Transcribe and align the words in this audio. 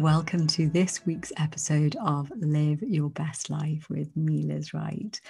Welcome 0.00 0.46
to 0.46 0.66
this 0.66 1.04
week's 1.04 1.30
episode 1.36 1.94
of 2.02 2.32
Live 2.34 2.80
Your 2.80 3.10
Best 3.10 3.50
Life 3.50 3.86
with 3.90 4.16
me, 4.16 4.44
Liz 4.44 4.72
Wright. 4.72 5.20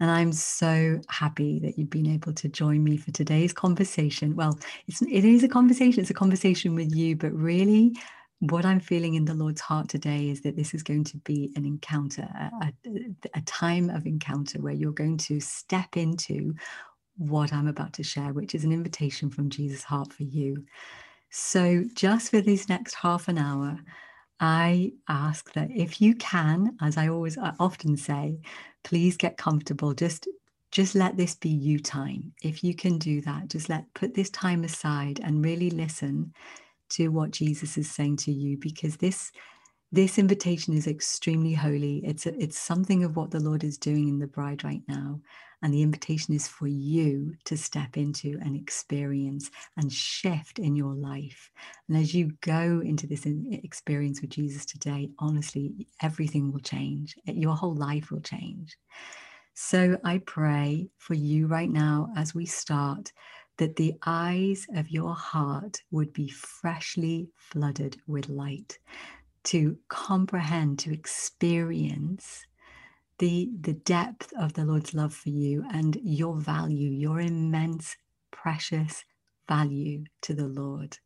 And 0.00 0.10
I'm 0.10 0.32
so 0.32 1.00
happy 1.08 1.58
that 1.60 1.78
you've 1.78 1.88
been 1.88 2.12
able 2.12 2.34
to 2.34 2.46
join 2.46 2.84
me 2.84 2.98
for 2.98 3.10
today's 3.10 3.54
conversation. 3.54 4.36
Well, 4.36 4.58
it's, 4.86 5.00
it 5.00 5.24
is 5.24 5.44
a 5.44 5.48
conversation, 5.48 6.02
it's 6.02 6.10
a 6.10 6.14
conversation 6.14 6.74
with 6.74 6.94
you, 6.94 7.16
but 7.16 7.32
really, 7.32 7.96
what 8.40 8.66
I'm 8.66 8.80
feeling 8.80 9.14
in 9.14 9.24
the 9.24 9.32
Lord's 9.32 9.62
heart 9.62 9.88
today 9.88 10.28
is 10.28 10.42
that 10.42 10.56
this 10.56 10.74
is 10.74 10.82
going 10.82 11.04
to 11.04 11.16
be 11.16 11.50
an 11.56 11.64
encounter, 11.64 12.28
a, 12.60 12.70
a, 13.34 13.40
time 13.46 13.88
of 13.88 14.04
encounter 14.04 14.60
where 14.60 14.74
you're 14.74 14.92
going 14.92 15.16
to 15.16 15.40
step 15.40 15.96
into 15.96 16.54
what 17.16 17.50
I'm 17.50 17.66
about 17.66 17.94
to 17.94 18.02
share, 18.02 18.34
which 18.34 18.54
is 18.54 18.64
an 18.64 18.72
invitation 18.72 19.30
from 19.30 19.48
Jesus' 19.48 19.84
heart 19.84 20.12
for 20.12 20.24
you. 20.24 20.66
So, 21.30 21.84
just 21.94 22.30
for 22.30 22.42
this 22.42 22.68
next 22.68 22.92
half 22.92 23.28
an 23.28 23.38
hour, 23.38 23.78
I 24.40 24.92
ask 25.08 25.52
that 25.54 25.70
if 25.70 26.00
you 26.00 26.14
can, 26.16 26.76
as 26.80 26.96
I 26.96 27.08
always 27.08 27.38
I 27.38 27.54
often 27.58 27.96
say, 27.96 28.40
please 28.84 29.16
get 29.16 29.36
comfortable. 29.38 29.94
Just 29.94 30.28
just 30.72 30.94
let 30.94 31.16
this 31.16 31.34
be 31.34 31.48
you 31.48 31.80
time. 31.80 32.32
If 32.42 32.62
you 32.62 32.74
can 32.74 32.98
do 32.98 33.22
that, 33.22 33.48
just 33.48 33.68
let 33.70 33.92
put 33.94 34.14
this 34.14 34.30
time 34.30 34.64
aside 34.64 35.20
and 35.24 35.44
really 35.44 35.70
listen 35.70 36.34
to 36.90 37.08
what 37.08 37.30
Jesus 37.32 37.78
is 37.78 37.90
saying 37.90 38.16
to 38.18 38.32
you 38.32 38.56
because 38.58 38.96
this 38.98 39.32
this 39.90 40.18
invitation 40.18 40.74
is 40.74 40.86
extremely 40.86 41.54
holy. 41.54 42.02
It's 42.04 42.26
a, 42.26 42.42
it's 42.42 42.58
something 42.58 43.04
of 43.04 43.16
what 43.16 43.30
the 43.30 43.40
Lord 43.40 43.64
is 43.64 43.78
doing 43.78 44.08
in 44.08 44.18
the 44.18 44.26
bride 44.26 44.64
right 44.64 44.82
now. 44.86 45.20
And 45.62 45.72
the 45.74 45.82
invitation 45.82 46.34
is 46.34 46.46
for 46.46 46.68
you 46.68 47.34
to 47.46 47.56
step 47.56 47.96
into 47.96 48.38
and 48.42 48.54
experience 48.54 49.50
and 49.76 49.92
shift 49.92 50.58
in 50.58 50.76
your 50.76 50.94
life. 50.94 51.50
And 51.88 51.96
as 51.96 52.14
you 52.14 52.32
go 52.42 52.80
into 52.84 53.06
this 53.06 53.26
experience 53.26 54.20
with 54.20 54.30
Jesus 54.30 54.64
today, 54.66 55.10
honestly, 55.18 55.88
everything 56.02 56.52
will 56.52 56.60
change. 56.60 57.16
Eh, 57.26 57.32
your 57.32 57.56
whole 57.56 57.74
life 57.74 58.10
will 58.10 58.20
change. 58.20 58.76
So 59.54 59.98
I 60.04 60.18
pray 60.18 60.88
for 60.98 61.14
you 61.14 61.48
right 61.48 61.70
now 61.70 62.12
as 62.14 62.34
we 62.34 62.46
start 62.46 63.10
that 63.56 63.74
the 63.74 63.94
eyes 64.06 64.66
of 64.76 64.88
your 64.90 65.14
heart 65.14 65.82
would 65.90 66.12
be 66.12 66.28
freshly 66.28 67.28
flooded 67.36 67.96
with 68.06 68.28
light 68.28 68.78
to 69.44 69.78
comprehend, 69.88 70.78
to 70.80 70.92
experience 70.92 72.44
the 73.18 73.50
the 73.60 73.74
depth 73.74 74.32
of 74.38 74.52
the 74.54 74.64
Lord's 74.64 74.94
love 74.94 75.14
for 75.14 75.30
you 75.30 75.64
and 75.72 75.98
your 76.02 76.36
value, 76.36 76.90
your 76.90 77.20
immense, 77.20 77.96
precious 78.30 79.04
value 79.48 80.04
to 80.22 80.34
the 80.34 80.46
Lord. 80.48 80.98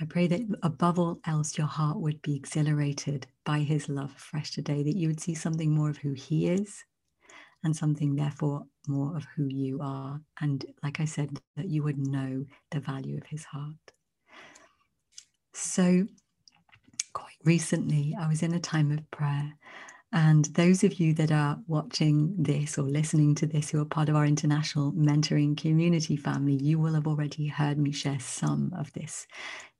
I 0.00 0.06
pray 0.06 0.26
that 0.28 0.40
above 0.62 0.98
all 0.98 1.20
else, 1.26 1.58
your 1.58 1.66
heart 1.66 2.00
would 2.00 2.22
be 2.22 2.34
exhilarated 2.34 3.26
by 3.44 3.58
his 3.60 3.88
love 3.88 4.12
fresh 4.12 4.50
today, 4.52 4.82
that 4.82 4.96
you 4.96 5.08
would 5.08 5.20
see 5.20 5.34
something 5.34 5.70
more 5.70 5.90
of 5.90 5.98
who 5.98 6.12
he 6.14 6.48
is 6.48 6.84
and 7.62 7.76
something, 7.76 8.16
therefore, 8.16 8.62
more 8.88 9.14
of 9.14 9.26
who 9.36 9.46
you 9.46 9.80
are. 9.82 10.18
And 10.40 10.64
like 10.82 11.00
I 11.00 11.04
said, 11.04 11.38
that 11.56 11.68
you 11.68 11.82
would 11.82 11.98
know 11.98 12.46
the 12.70 12.80
value 12.80 13.18
of 13.18 13.26
his 13.26 13.44
heart. 13.44 13.74
So, 15.52 16.06
recently, 17.44 18.16
I 18.18 18.28
was 18.28 18.42
in 18.42 18.54
a 18.54 18.60
time 18.60 18.90
of 18.90 19.10
prayer 19.10 19.54
and 20.12 20.46
those 20.46 20.82
of 20.82 20.98
you 20.98 21.14
that 21.14 21.30
are 21.30 21.56
watching 21.68 22.34
this 22.36 22.76
or 22.76 22.82
listening 22.82 23.36
to 23.36 23.46
this 23.46 23.70
who 23.70 23.80
are 23.80 23.84
part 23.84 24.08
of 24.08 24.16
our 24.16 24.26
international 24.26 24.92
mentoring 24.92 25.56
community 25.56 26.16
family, 26.16 26.54
you 26.54 26.80
will 26.80 26.94
have 26.94 27.06
already 27.06 27.46
heard 27.46 27.78
me 27.78 27.92
share 27.92 28.18
some 28.18 28.72
of 28.76 28.92
this, 28.92 29.28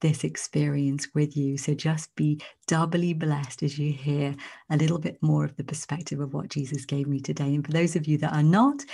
this 0.00 0.22
experience 0.22 1.08
with 1.16 1.36
you. 1.36 1.58
So 1.58 1.74
just 1.74 2.14
be 2.14 2.40
doubly 2.68 3.12
blessed 3.12 3.64
as 3.64 3.76
you 3.76 3.92
hear 3.92 4.36
a 4.70 4.76
little 4.76 5.00
bit 5.00 5.18
more 5.20 5.44
of 5.44 5.56
the 5.56 5.64
perspective 5.64 6.20
of 6.20 6.32
what 6.32 6.48
Jesus 6.48 6.84
gave 6.84 7.08
me 7.08 7.18
today. 7.18 7.52
And 7.52 7.66
for 7.66 7.72
those 7.72 7.96
of 7.96 8.06
you 8.06 8.16
that 8.18 8.32
are 8.32 8.42
not, 8.44 8.84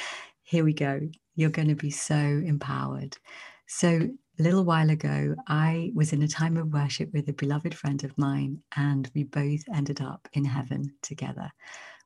here 0.43 0.65
we 0.65 0.73
go. 0.73 1.03
You're 1.35 1.51
going 1.51 1.69
to 1.69 1.75
be 1.75 1.91
so 1.91 2.15
empowered. 2.17 3.19
So 3.67 4.09
a 4.39 4.43
little 4.43 4.65
while 4.65 4.91
ago, 4.91 5.35
I 5.47 5.91
was 5.95 6.13
in 6.13 6.23
a 6.23 6.29
time 6.29 6.57
of 6.57 6.73
worship 6.73 7.13
with 7.13 7.29
a 7.29 7.33
beloved 7.33 7.75
friend 7.75 8.03
of 8.05 8.17
mine, 8.19 8.63
and 8.77 9.11
we 9.15 9.25
both 9.25 9.63
ended 9.75 10.01
up 10.01 10.29
in 10.33 10.45
heaven 10.45 10.95
together. 11.03 11.51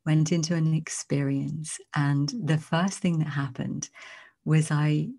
Went 0.07 0.33
into 0.33 0.55
an 0.55 0.73
experience, 0.73 1.79
and 1.95 2.33
the 2.45 2.59
first 2.59 2.99
thing 2.99 3.19
that 3.19 3.29
happened 3.29 3.91
was 4.45 4.71
I 4.71 5.11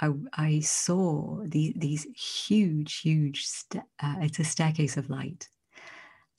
I, 0.00 0.10
I 0.34 0.60
saw 0.60 1.42
the, 1.46 1.72
these 1.76 2.04
huge, 2.14 3.00
huge, 3.00 3.48
uh, 3.74 4.16
it's 4.20 4.38
a 4.38 4.44
staircase 4.44 4.98
of 4.98 5.08
light. 5.08 5.48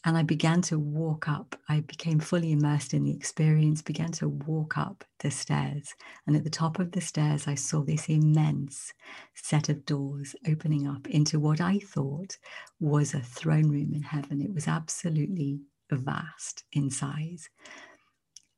And 0.05 0.15
I 0.17 0.23
began 0.23 0.61
to 0.63 0.79
walk 0.79 1.27
up. 1.27 1.55
I 1.67 1.81
became 1.81 2.19
fully 2.19 2.51
immersed 2.51 2.93
in 2.93 3.03
the 3.03 3.11
experience, 3.11 3.81
began 3.81 4.11
to 4.13 4.29
walk 4.29 4.77
up 4.77 5.03
the 5.19 5.31
stairs. 5.31 5.93
And 6.25 6.35
at 6.35 6.43
the 6.43 6.49
top 6.49 6.79
of 6.79 6.91
the 6.91 7.01
stairs, 7.01 7.47
I 7.47 7.55
saw 7.55 7.81
this 7.83 8.07
immense 8.07 8.93
set 9.33 9.69
of 9.69 9.85
doors 9.85 10.35
opening 10.47 10.87
up 10.87 11.07
into 11.07 11.39
what 11.39 11.59
I 11.59 11.79
thought 11.79 12.37
was 12.79 13.13
a 13.13 13.21
throne 13.21 13.69
room 13.69 13.93
in 13.93 14.03
heaven. 14.03 14.41
It 14.41 14.53
was 14.53 14.67
absolutely 14.67 15.61
vast 15.91 16.63
in 16.71 16.89
size. 16.89 17.49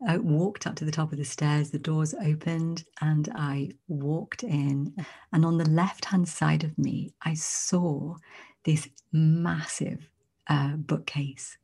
I 0.08 0.18
walked 0.18 0.66
up 0.66 0.76
to 0.78 0.86
the 0.86 0.92
top 0.92 1.12
of 1.12 1.18
the 1.18 1.26
stairs, 1.26 1.72
the 1.72 1.80
doors 1.80 2.14
opened, 2.14 2.86
and 3.02 3.28
I 3.36 3.72
walked 3.88 4.44
in. 4.44 4.94
And 5.34 5.46
on 5.46 5.58
the 5.58 5.70
left 5.70 6.06
hand 6.06 6.28
side 6.30 6.64
of 6.64 6.78
me, 6.78 7.14
I 7.22 7.34
saw 7.34 8.16
this 8.64 8.88
massive 9.12 10.10
uh, 10.50 10.76
bookcase 10.76 11.58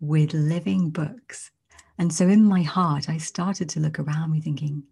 with 0.00 0.32
living 0.32 0.90
books. 0.90 1.50
And 1.98 2.12
so 2.12 2.28
in 2.28 2.44
my 2.44 2.62
heart, 2.62 3.08
I 3.08 3.18
started 3.18 3.68
to 3.70 3.80
look 3.80 3.98
around 3.98 4.30
me 4.30 4.40
thinking, 4.40 4.84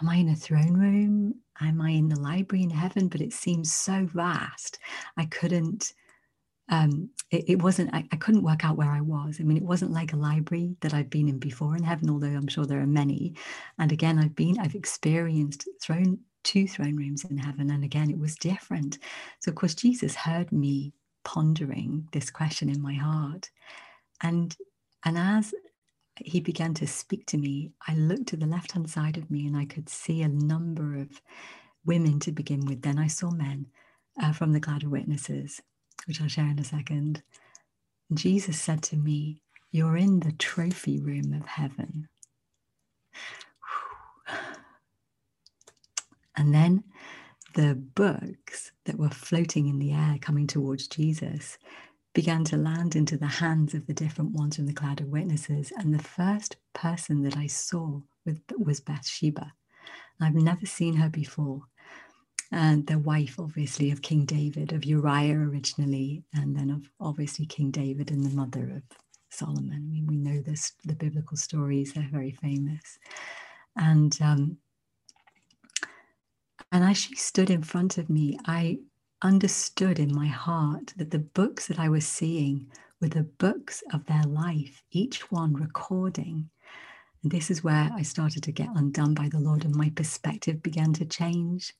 Am 0.00 0.08
I 0.08 0.16
in 0.16 0.30
a 0.30 0.36
throne 0.36 0.74
room? 0.74 1.34
Am 1.60 1.80
I 1.82 1.90
in 1.90 2.08
the 2.08 2.18
library 2.18 2.62
in 2.62 2.70
heaven? 2.70 3.08
But 3.08 3.20
it 3.20 3.34
seems 3.34 3.74
so 3.74 4.08
vast. 4.14 4.78
I 5.18 5.26
couldn't, 5.26 5.92
um, 6.70 7.10
it, 7.30 7.44
it, 7.48 7.62
wasn't, 7.62 7.92
I, 7.94 8.06
I 8.10 8.16
couldn't 8.16 8.42
work 8.42 8.64
out 8.64 8.78
where 8.78 8.90
I 8.90 9.02
was. 9.02 9.36
I 9.38 9.42
mean, 9.42 9.58
it 9.58 9.62
wasn't 9.62 9.92
like 9.92 10.14
a 10.14 10.16
library 10.16 10.74
that 10.80 10.94
I've 10.94 11.10
been 11.10 11.28
in 11.28 11.38
before 11.38 11.76
in 11.76 11.82
heaven, 11.82 12.08
although 12.08 12.28
I'm 12.28 12.48
sure 12.48 12.64
there 12.64 12.80
are 12.80 12.86
many. 12.86 13.34
And 13.78 13.92
again, 13.92 14.18
I've 14.18 14.34
been, 14.34 14.58
I've 14.58 14.74
experienced 14.74 15.68
throne, 15.82 16.20
two 16.44 16.66
throne 16.66 16.96
rooms 16.96 17.24
in 17.24 17.36
heaven. 17.36 17.70
And 17.70 17.84
again, 17.84 18.10
it 18.10 18.18
was 18.18 18.36
different. 18.36 18.98
So, 19.40 19.50
of 19.50 19.54
course, 19.54 19.74
Jesus 19.74 20.14
heard 20.14 20.50
me 20.50 20.94
pondering 21.24 22.08
this 22.12 22.30
question 22.30 22.68
in 22.68 22.82
my 22.82 22.94
heart. 22.94 23.50
And, 24.22 24.56
and 25.04 25.18
as 25.18 25.54
he 26.16 26.40
began 26.40 26.74
to 26.74 26.86
speak 26.86 27.26
to 27.26 27.38
me, 27.38 27.72
I 27.86 27.94
looked 27.94 28.28
to 28.28 28.36
the 28.36 28.46
left 28.46 28.72
hand 28.72 28.90
side 28.90 29.16
of 29.16 29.30
me 29.30 29.46
and 29.46 29.56
I 29.56 29.64
could 29.64 29.88
see 29.88 30.22
a 30.22 30.28
number 30.28 30.96
of 30.96 31.20
women 31.84 32.20
to 32.20 32.32
begin 32.32 32.66
with. 32.66 32.82
Then 32.82 32.98
I 32.98 33.06
saw 33.06 33.30
men 33.30 33.66
uh, 34.22 34.32
from 34.32 34.52
the 34.52 34.60
cloud 34.60 34.84
of 34.84 34.90
witnesses, 34.90 35.60
which 36.06 36.20
I'll 36.20 36.28
share 36.28 36.46
in 36.48 36.58
a 36.58 36.64
second. 36.64 37.22
Jesus 38.12 38.60
said 38.60 38.82
to 38.84 38.96
me, 38.96 39.42
You're 39.70 39.96
in 39.96 40.20
the 40.20 40.32
trophy 40.32 40.98
room 41.00 41.32
of 41.32 41.46
heaven. 41.46 42.08
And 46.36 46.54
then 46.54 46.84
the 47.54 47.74
books 47.74 48.72
that 48.84 48.98
were 48.98 49.10
floating 49.10 49.68
in 49.68 49.78
the 49.78 49.92
air 49.92 50.16
coming 50.20 50.46
towards 50.46 50.88
Jesus 50.88 51.58
began 52.12 52.44
to 52.44 52.56
land 52.56 52.96
into 52.96 53.16
the 53.16 53.26
hands 53.26 53.74
of 53.74 53.86
the 53.86 53.94
different 53.94 54.32
ones 54.32 54.56
from 54.56 54.66
the 54.66 54.72
cloud 54.72 55.00
of 55.00 55.08
witnesses. 55.08 55.72
And 55.76 55.94
the 55.94 56.02
first 56.02 56.56
person 56.74 57.22
that 57.22 57.36
I 57.36 57.46
saw 57.46 58.00
was 58.58 58.80
Bathsheba. 58.80 59.52
I've 60.20 60.34
never 60.34 60.66
seen 60.66 60.96
her 60.96 61.08
before. 61.08 61.62
And 62.52 62.86
the 62.86 62.98
wife, 62.98 63.38
obviously, 63.38 63.90
of 63.90 64.02
King 64.02 64.24
David, 64.24 64.72
of 64.72 64.84
Uriah 64.84 65.38
originally, 65.38 66.24
and 66.34 66.56
then 66.56 66.70
of 66.70 66.90
obviously 67.00 67.46
King 67.46 67.70
David 67.70 68.10
and 68.10 68.24
the 68.24 68.36
mother 68.36 68.72
of 68.76 68.82
Solomon. 69.30 69.72
I 69.72 69.78
mean, 69.78 70.06
we 70.06 70.16
know 70.16 70.42
this, 70.42 70.72
the 70.84 70.96
biblical 70.96 71.36
stories, 71.36 71.92
they're 71.92 72.08
very 72.10 72.32
famous. 72.32 72.98
And 73.76 74.18
um, 74.20 74.58
and 76.72 76.84
as 76.84 76.96
she 76.96 77.14
stood 77.16 77.50
in 77.50 77.62
front 77.62 77.98
of 77.98 78.08
me, 78.08 78.38
I 78.46 78.78
understood 79.22 79.98
in 79.98 80.14
my 80.14 80.26
heart 80.26 80.94
that 80.96 81.10
the 81.10 81.18
books 81.18 81.66
that 81.66 81.78
I 81.78 81.88
was 81.88 82.06
seeing 82.06 82.70
were 83.00 83.08
the 83.08 83.24
books 83.24 83.82
of 83.92 84.06
their 84.06 84.22
life, 84.24 84.82
each 84.90 85.30
one 85.30 85.54
recording. 85.54 86.48
And 87.22 87.30
this 87.30 87.50
is 87.50 87.64
where 87.64 87.90
I 87.94 88.02
started 88.02 88.42
to 88.44 88.52
get 88.52 88.74
undone 88.74 89.14
by 89.14 89.28
the 89.28 89.40
Lord 89.40 89.64
and 89.64 89.74
my 89.74 89.90
perspective 89.90 90.62
began 90.62 90.92
to 90.94 91.04
change. 91.04 91.74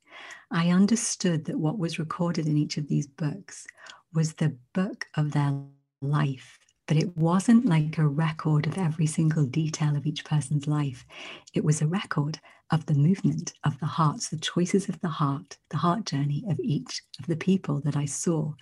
I 0.50 0.70
understood 0.70 1.44
that 1.46 1.58
what 1.58 1.78
was 1.78 1.98
recorded 1.98 2.46
in 2.46 2.58
each 2.58 2.76
of 2.76 2.88
these 2.88 3.06
books 3.06 3.66
was 4.12 4.34
the 4.34 4.56
book 4.74 5.06
of 5.16 5.32
their 5.32 5.54
life 6.02 6.58
but 6.90 6.96
it 6.96 7.16
wasn't 7.16 7.64
like 7.66 7.98
a 7.98 8.04
record 8.04 8.66
of 8.66 8.76
every 8.76 9.06
single 9.06 9.44
detail 9.46 9.94
of 9.94 10.06
each 10.06 10.24
person's 10.24 10.66
life. 10.66 11.06
It 11.54 11.64
was 11.64 11.80
a 11.80 11.86
record 11.86 12.40
of 12.70 12.86
the 12.86 12.94
movement 12.94 13.52
of 13.64 13.78
the 13.80 13.86
hearts, 13.86 14.28
the 14.28 14.36
choices 14.38 14.88
of 14.88 15.00
the 15.00 15.08
heart, 15.08 15.58
the 15.70 15.76
heart 15.76 16.04
journey 16.04 16.44
of 16.48 16.58
each 16.60 17.02
of 17.18 17.26
the 17.26 17.36
people 17.36 17.80
that 17.80 17.96
I 17.96 18.04
saw. 18.04 18.52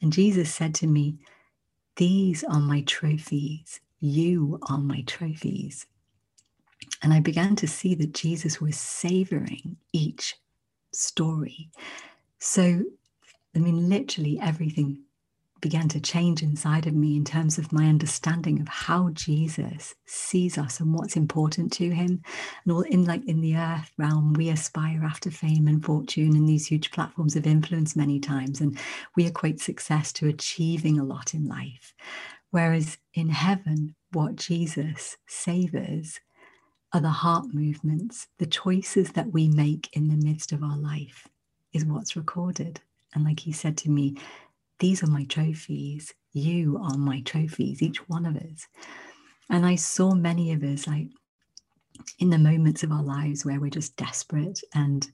And 0.00 0.12
Jesus 0.12 0.52
said 0.52 0.74
to 0.76 0.86
me, 0.86 1.18
These 1.96 2.44
are 2.44 2.60
my 2.60 2.82
trophies. 2.82 3.80
You 4.00 4.58
are 4.68 4.78
my 4.78 5.02
trophies. 5.02 5.86
And 7.02 7.12
I 7.12 7.20
began 7.20 7.56
to 7.56 7.68
see 7.68 7.94
that 7.96 8.14
Jesus 8.14 8.60
was 8.60 8.76
savoring 8.76 9.76
each 9.92 10.36
story. 10.92 11.70
So, 12.38 12.82
I 13.54 13.58
mean, 13.58 13.88
literally 13.88 14.38
everything 14.40 15.02
began 15.62 15.88
to 15.88 16.00
change 16.00 16.42
inside 16.42 16.86
of 16.86 16.94
me 16.94 17.16
in 17.16 17.24
terms 17.24 17.56
of 17.56 17.72
my 17.72 17.86
understanding 17.86 18.60
of 18.60 18.68
how 18.68 19.08
Jesus 19.10 19.94
sees 20.04 20.58
us 20.58 20.80
and 20.80 20.92
what's 20.92 21.16
important 21.16 21.72
to 21.74 21.88
him. 21.88 22.20
And 22.64 22.72
all 22.72 22.82
in 22.82 23.06
like 23.06 23.24
in 23.26 23.40
the 23.40 23.56
earth 23.56 23.90
realm, 23.96 24.34
we 24.34 24.50
aspire 24.50 25.02
after 25.04 25.30
fame 25.30 25.68
and 25.68 25.82
fortune 25.82 26.36
and 26.36 26.46
these 26.46 26.66
huge 26.66 26.90
platforms 26.90 27.36
of 27.36 27.46
influence 27.46 27.96
many 27.96 28.18
times. 28.18 28.60
And 28.60 28.76
we 29.16 29.24
equate 29.24 29.60
success 29.60 30.12
to 30.14 30.28
achieving 30.28 30.98
a 30.98 31.04
lot 31.04 31.32
in 31.32 31.46
life. 31.46 31.94
Whereas 32.50 32.98
in 33.14 33.30
heaven, 33.30 33.94
what 34.12 34.36
Jesus 34.36 35.16
savors 35.26 36.20
are 36.92 37.00
the 37.00 37.08
heart 37.08 37.46
movements, 37.54 38.26
the 38.38 38.46
choices 38.46 39.12
that 39.12 39.32
we 39.32 39.48
make 39.48 39.88
in 39.92 40.08
the 40.08 40.26
midst 40.26 40.52
of 40.52 40.62
our 40.62 40.76
life 40.76 41.28
is 41.72 41.84
what's 41.86 42.16
recorded. 42.16 42.80
And 43.14 43.24
like 43.24 43.40
he 43.40 43.52
said 43.52 43.76
to 43.78 43.90
me, 43.90 44.16
these 44.82 45.02
are 45.04 45.06
my 45.06 45.24
trophies. 45.24 46.12
You 46.32 46.76
are 46.82 46.98
my 46.98 47.20
trophies, 47.20 47.82
each 47.82 48.08
one 48.08 48.26
of 48.26 48.36
us. 48.36 48.66
And 49.48 49.64
I 49.64 49.76
saw 49.76 50.12
many 50.12 50.52
of 50.52 50.64
us 50.64 50.88
like 50.88 51.06
in 52.18 52.30
the 52.30 52.38
moments 52.38 52.82
of 52.82 52.90
our 52.90 53.02
lives 53.02 53.44
where 53.44 53.60
we're 53.60 53.70
just 53.70 53.96
desperate 53.96 54.60
and 54.74 55.08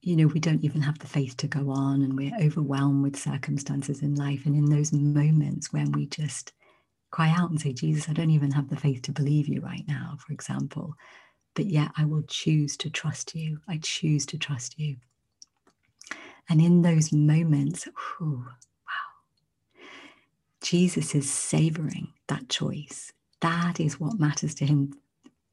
you 0.00 0.16
know 0.16 0.28
we 0.28 0.40
don't 0.40 0.64
even 0.64 0.80
have 0.80 0.98
the 0.98 1.06
faith 1.06 1.36
to 1.36 1.46
go 1.46 1.70
on 1.70 2.02
and 2.02 2.16
we're 2.16 2.36
overwhelmed 2.40 3.02
with 3.02 3.18
circumstances 3.18 4.02
in 4.02 4.14
life 4.14 4.46
and 4.46 4.56
in 4.56 4.64
those 4.64 4.92
moments 4.92 5.72
when 5.72 5.90
we 5.92 6.06
just 6.06 6.52
cry 7.10 7.28
out 7.36 7.50
and 7.50 7.60
say 7.60 7.72
jesus 7.72 8.08
i 8.08 8.12
don't 8.12 8.30
even 8.30 8.52
have 8.52 8.68
the 8.68 8.76
faith 8.76 9.02
to 9.02 9.12
believe 9.12 9.48
you 9.48 9.60
right 9.60 9.84
now 9.88 10.16
for 10.24 10.32
example 10.32 10.94
but 11.54 11.66
yet 11.66 11.90
i 11.98 12.04
will 12.04 12.22
choose 12.28 12.76
to 12.76 12.88
trust 12.88 13.34
you 13.34 13.58
i 13.68 13.78
choose 13.82 14.24
to 14.24 14.38
trust 14.38 14.78
you 14.78 14.96
and 16.48 16.60
in 16.60 16.82
those 16.82 17.12
moments 17.12 17.88
whew, 18.18 18.46
Jesus 20.62 21.14
is 21.14 21.30
savoring 21.30 22.12
that 22.28 22.48
choice. 22.48 23.12
That 23.40 23.80
is 23.80 24.00
what 24.00 24.18
matters 24.18 24.54
to 24.56 24.66
him. 24.66 24.94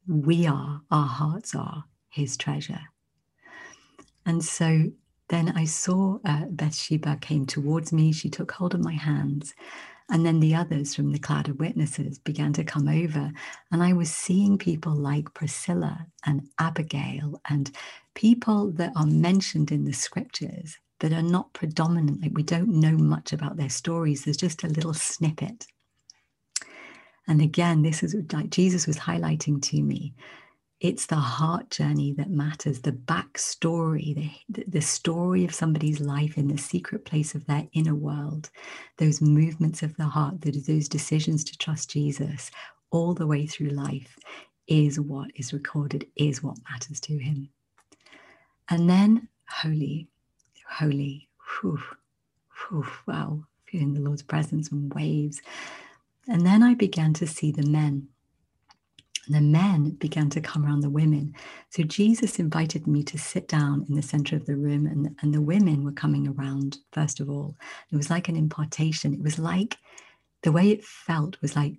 We 0.06 0.46
are, 0.46 0.82
our 0.90 1.06
hearts 1.06 1.54
are 1.54 1.84
his 2.08 2.36
treasure. 2.36 2.80
And 4.26 4.44
so 4.44 4.90
then 5.28 5.52
I 5.56 5.64
saw 5.64 6.18
uh, 6.24 6.46
Bathsheba 6.50 7.18
came 7.20 7.46
towards 7.46 7.92
me. 7.92 8.12
She 8.12 8.28
took 8.28 8.52
hold 8.52 8.74
of 8.74 8.80
my 8.80 8.92
hands. 8.92 9.54
And 10.10 10.24
then 10.26 10.40
the 10.40 10.54
others 10.54 10.94
from 10.94 11.12
the 11.12 11.18
cloud 11.18 11.48
of 11.48 11.58
witnesses 11.58 12.18
began 12.18 12.52
to 12.54 12.64
come 12.64 12.88
over. 12.88 13.32
And 13.72 13.82
I 13.82 13.94
was 13.94 14.10
seeing 14.10 14.58
people 14.58 14.94
like 14.94 15.32
Priscilla 15.32 16.06
and 16.26 16.48
Abigail 16.58 17.40
and 17.48 17.70
people 18.14 18.70
that 18.72 18.92
are 18.96 19.06
mentioned 19.06 19.72
in 19.72 19.84
the 19.84 19.94
scriptures 19.94 20.78
that 21.04 21.12
are 21.12 21.22
not 21.22 21.52
predominant. 21.52 22.22
Like 22.22 22.32
we 22.32 22.42
don't 22.42 22.80
know 22.80 22.96
much 22.96 23.34
about 23.34 23.58
their 23.58 23.68
stories. 23.68 24.24
There's 24.24 24.38
just 24.38 24.64
a 24.64 24.68
little 24.68 24.94
snippet. 24.94 25.66
And 27.28 27.42
again, 27.42 27.82
this 27.82 28.02
is 28.02 28.16
like 28.32 28.48
Jesus 28.48 28.86
was 28.86 28.96
highlighting 28.96 29.60
to 29.64 29.82
me. 29.82 30.14
It's 30.80 31.04
the 31.04 31.16
heart 31.16 31.68
journey 31.68 32.14
that 32.14 32.30
matters, 32.30 32.80
the 32.80 32.92
backstory, 32.92 34.14
the, 34.48 34.64
the 34.66 34.80
story 34.80 35.44
of 35.44 35.54
somebody's 35.54 36.00
life 36.00 36.38
in 36.38 36.48
the 36.48 36.56
secret 36.56 37.04
place 37.04 37.34
of 37.34 37.44
their 37.44 37.68
inner 37.74 37.94
world, 37.94 38.48
those 38.96 39.20
movements 39.20 39.82
of 39.82 39.94
the 39.98 40.06
heart, 40.06 40.40
those 40.40 40.88
decisions 40.88 41.44
to 41.44 41.58
trust 41.58 41.90
Jesus 41.90 42.50
all 42.92 43.12
the 43.12 43.26
way 43.26 43.46
through 43.46 43.68
life 43.68 44.16
is 44.68 44.98
what 44.98 45.30
is 45.34 45.52
recorded, 45.52 46.06
is 46.16 46.42
what 46.42 46.56
matters 46.70 46.98
to 47.00 47.18
him. 47.18 47.50
And 48.70 48.88
then 48.88 49.28
holy, 49.50 50.08
holy. 50.78 51.28
Whew, 51.60 51.80
whew, 52.68 52.86
wow, 53.06 53.44
feeling 53.66 53.94
the 53.94 54.00
Lord's 54.00 54.22
presence 54.22 54.70
and 54.70 54.92
waves. 54.94 55.40
And 56.28 56.46
then 56.46 56.62
I 56.62 56.74
began 56.74 57.12
to 57.14 57.26
see 57.26 57.52
the 57.52 57.66
men. 57.66 58.08
And 59.26 59.34
the 59.34 59.40
men 59.40 59.90
began 59.90 60.28
to 60.30 60.40
come 60.40 60.66
around 60.66 60.80
the 60.80 60.90
women. 60.90 61.34
So 61.70 61.82
Jesus 61.82 62.38
invited 62.38 62.86
me 62.86 63.02
to 63.04 63.18
sit 63.18 63.48
down 63.48 63.86
in 63.88 63.94
the 63.94 64.02
center 64.02 64.36
of 64.36 64.44
the 64.44 64.56
room, 64.56 64.86
and, 64.86 65.16
and 65.22 65.32
the 65.32 65.40
women 65.40 65.84
were 65.84 65.92
coming 65.92 66.28
around, 66.28 66.78
first 66.92 67.20
of 67.20 67.30
all. 67.30 67.56
It 67.90 67.96
was 67.96 68.10
like 68.10 68.28
an 68.28 68.36
impartation. 68.36 69.14
It 69.14 69.22
was 69.22 69.38
like 69.38 69.78
the 70.42 70.52
way 70.52 70.70
it 70.70 70.84
felt 70.84 71.40
was 71.40 71.56
like 71.56 71.74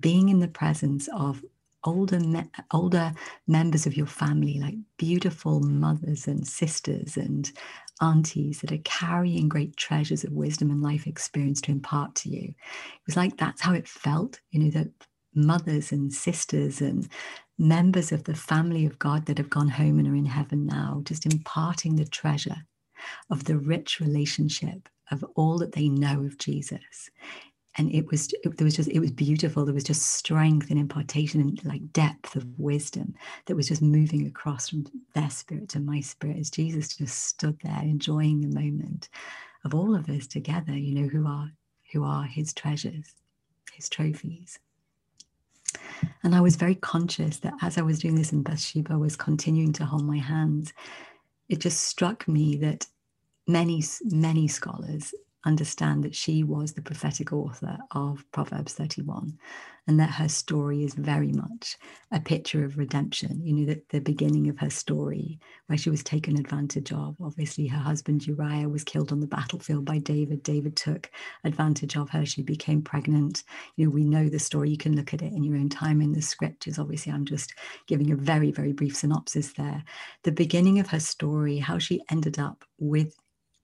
being 0.00 0.28
in 0.28 0.40
the 0.40 0.48
presence 0.48 1.08
of 1.08 1.44
older 1.84 2.20
me- 2.20 2.50
older 2.72 3.12
members 3.46 3.86
of 3.86 3.96
your 3.96 4.06
family 4.06 4.58
like 4.58 4.74
beautiful 4.96 5.60
mothers 5.60 6.26
and 6.26 6.46
sisters 6.46 7.16
and 7.16 7.52
aunties 8.00 8.60
that 8.60 8.72
are 8.72 8.78
carrying 8.84 9.48
great 9.48 9.76
treasures 9.76 10.24
of 10.24 10.32
wisdom 10.32 10.70
and 10.70 10.82
life 10.82 11.06
experience 11.06 11.60
to 11.62 11.72
impart 11.72 12.14
to 12.16 12.28
you. 12.28 12.48
It 12.48 13.06
was 13.06 13.16
like 13.16 13.36
that's 13.36 13.62
how 13.62 13.72
it 13.72 13.88
felt, 13.88 14.40
you 14.50 14.64
know, 14.64 14.70
that 14.70 14.88
mothers 15.34 15.92
and 15.92 16.12
sisters 16.12 16.80
and 16.80 17.08
members 17.58 18.12
of 18.12 18.24
the 18.24 18.34
family 18.34 18.86
of 18.86 18.98
God 18.98 19.26
that 19.26 19.38
have 19.38 19.50
gone 19.50 19.68
home 19.68 19.98
and 19.98 20.08
are 20.08 20.14
in 20.14 20.26
heaven 20.26 20.66
now, 20.66 21.02
just 21.04 21.26
imparting 21.26 21.96
the 21.96 22.04
treasure 22.04 22.56
of 23.30 23.44
the 23.44 23.58
rich 23.58 24.00
relationship 24.00 24.88
of 25.10 25.24
all 25.36 25.58
that 25.58 25.72
they 25.72 25.88
know 25.88 26.20
of 26.20 26.38
Jesus 26.38 27.10
and 27.78 27.92
it 27.94 28.10
was 28.10 28.32
it, 28.42 28.56
there 28.56 28.64
was 28.64 28.76
just 28.76 28.88
it 28.88 29.00
was 29.00 29.10
beautiful. 29.10 29.64
There 29.64 29.74
was 29.74 29.84
just 29.84 30.02
strength 30.02 30.70
and 30.70 30.78
impartation 30.78 31.40
and 31.40 31.64
like 31.64 31.92
depth 31.92 32.36
of 32.36 32.46
wisdom 32.58 33.14
that 33.46 33.56
was 33.56 33.68
just 33.68 33.82
moving 33.82 34.26
across 34.26 34.70
from 34.70 34.86
their 35.14 35.30
spirit 35.30 35.68
to 35.70 35.80
my 35.80 36.00
spirit 36.00 36.38
as 36.38 36.50
jesus 36.50 36.96
just 36.96 37.24
stood 37.24 37.58
there 37.62 37.80
enjoying 37.82 38.40
the 38.40 38.54
moment 38.54 39.08
of 39.64 39.74
all 39.74 39.94
of 39.94 40.08
us 40.08 40.26
together 40.26 40.72
you 40.72 40.94
know 40.94 41.08
who 41.08 41.26
are 41.26 41.50
who 41.92 42.04
are 42.04 42.24
his 42.24 42.52
treasures 42.52 43.14
his 43.72 43.88
trophies. 43.88 44.58
And 46.22 46.34
i 46.34 46.40
was 46.40 46.56
very 46.56 46.74
conscious 46.74 47.38
that 47.38 47.54
as 47.62 47.78
i 47.78 47.82
was 47.82 47.98
doing 47.98 48.14
this 48.14 48.32
and 48.32 48.44
bathsheba 48.44 48.98
was 48.98 49.16
continuing 49.16 49.72
to 49.74 49.84
hold 49.84 50.04
my 50.04 50.18
hands 50.18 50.72
it 51.48 51.58
just 51.58 51.80
struck 51.80 52.26
me 52.26 52.56
that 52.56 52.86
many 53.46 53.82
many 54.04 54.48
scholars 54.48 55.14
understand 55.46 56.04
that 56.04 56.14
she 56.14 56.42
was 56.42 56.72
the 56.72 56.82
prophetic 56.82 57.32
author 57.32 57.78
of 57.92 58.24
Proverbs 58.32 58.74
31 58.74 59.38
and 59.88 60.00
that 60.00 60.10
her 60.10 60.28
story 60.28 60.82
is 60.82 60.94
very 60.94 61.30
much 61.30 61.78
a 62.10 62.18
picture 62.18 62.64
of 62.64 62.76
redemption. 62.76 63.40
You 63.44 63.54
know, 63.54 63.66
that 63.66 63.88
the 63.90 64.00
beginning 64.00 64.48
of 64.48 64.58
her 64.58 64.68
story, 64.68 65.38
where 65.66 65.78
she 65.78 65.90
was 65.90 66.02
taken 66.02 66.36
advantage 66.36 66.92
of. 66.92 67.16
Obviously, 67.22 67.68
her 67.68 67.78
husband 67.78 68.26
Uriah 68.26 68.68
was 68.68 68.82
killed 68.82 69.12
on 69.12 69.20
the 69.20 69.28
battlefield 69.28 69.84
by 69.84 69.98
David. 69.98 70.42
David 70.42 70.76
took 70.76 71.08
advantage 71.44 71.96
of 71.96 72.10
her. 72.10 72.26
She 72.26 72.42
became 72.42 72.82
pregnant. 72.82 73.44
You 73.76 73.86
know, 73.86 73.90
we 73.92 74.04
know 74.04 74.28
the 74.28 74.40
story. 74.40 74.70
You 74.70 74.76
can 74.76 74.96
look 74.96 75.14
at 75.14 75.22
it 75.22 75.32
in 75.32 75.44
your 75.44 75.56
own 75.56 75.68
time 75.68 76.00
in 76.00 76.12
the 76.12 76.22
scriptures. 76.22 76.78
Obviously, 76.78 77.12
I'm 77.12 77.24
just 77.24 77.54
giving 77.86 78.10
a 78.10 78.16
very, 78.16 78.50
very 78.50 78.72
brief 78.72 78.96
synopsis 78.96 79.52
there. 79.52 79.84
The 80.24 80.32
beginning 80.32 80.80
of 80.80 80.88
her 80.88 81.00
story, 81.00 81.58
how 81.58 81.78
she 81.78 82.02
ended 82.10 82.38
up 82.40 82.64
with 82.78 83.14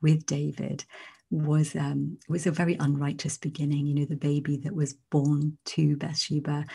with 0.02 0.26
David 0.26 0.84
was 1.32 1.74
um, 1.74 2.18
was 2.28 2.46
a 2.46 2.52
very 2.52 2.76
unrighteous 2.78 3.38
beginning. 3.38 3.86
You 3.86 3.94
know, 3.94 4.04
the 4.04 4.16
baby 4.16 4.58
that 4.58 4.74
was 4.74 4.94
born 5.10 5.56
to 5.66 5.96
Bathsheba 5.96 6.66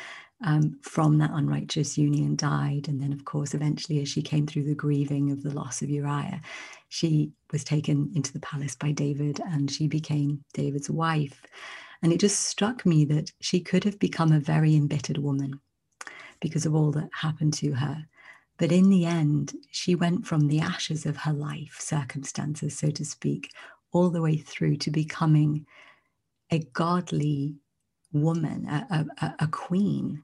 um, 0.43 0.77
from 0.81 1.19
that 1.19 1.31
unrighteous 1.31 1.97
union 1.97 2.35
died, 2.35 2.87
and 2.87 2.99
then, 2.99 3.13
of 3.13 3.23
course, 3.23 3.53
eventually, 3.53 4.01
as 4.01 4.09
she 4.09 4.21
came 4.21 4.47
through 4.47 4.63
the 4.63 4.75
grieving 4.75 5.31
of 5.31 5.43
the 5.43 5.53
loss 5.53 5.81
of 5.81 5.89
Uriah, 5.89 6.41
she 6.89 7.31
was 7.51 7.63
taken 7.63 8.11
into 8.15 8.33
the 8.33 8.39
palace 8.39 8.75
by 8.75 8.91
David, 8.91 9.39
and 9.45 9.69
she 9.69 9.87
became 9.87 10.43
David's 10.53 10.89
wife. 10.89 11.41
And 12.01 12.11
it 12.11 12.19
just 12.19 12.41
struck 12.41 12.85
me 12.85 13.05
that 13.05 13.31
she 13.41 13.59
could 13.59 13.83
have 13.83 13.99
become 13.99 14.31
a 14.31 14.39
very 14.39 14.75
embittered 14.75 15.17
woman 15.17 15.59
because 16.39 16.65
of 16.65 16.75
all 16.75 16.91
that 16.91 17.09
happened 17.13 17.53
to 17.55 17.73
her. 17.73 18.05
But 18.57 18.71
in 18.71 18.89
the 18.89 19.05
end, 19.05 19.53
she 19.71 19.93
went 19.93 20.25
from 20.25 20.47
the 20.47 20.59
ashes 20.59 21.05
of 21.05 21.17
her 21.17 21.33
life, 21.33 21.77
circumstances, 21.79 22.77
so 22.77 22.89
to 22.89 23.05
speak, 23.05 23.51
all 23.97 24.09
the 24.11 24.21
way 24.21 24.37
through 24.37 24.77
to 24.77 24.91
becoming 24.91 25.65
a 26.51 26.59
godly 26.73 27.55
woman, 28.13 28.67
a, 28.69 29.05
a, 29.21 29.35
a 29.39 29.47
queen, 29.47 30.21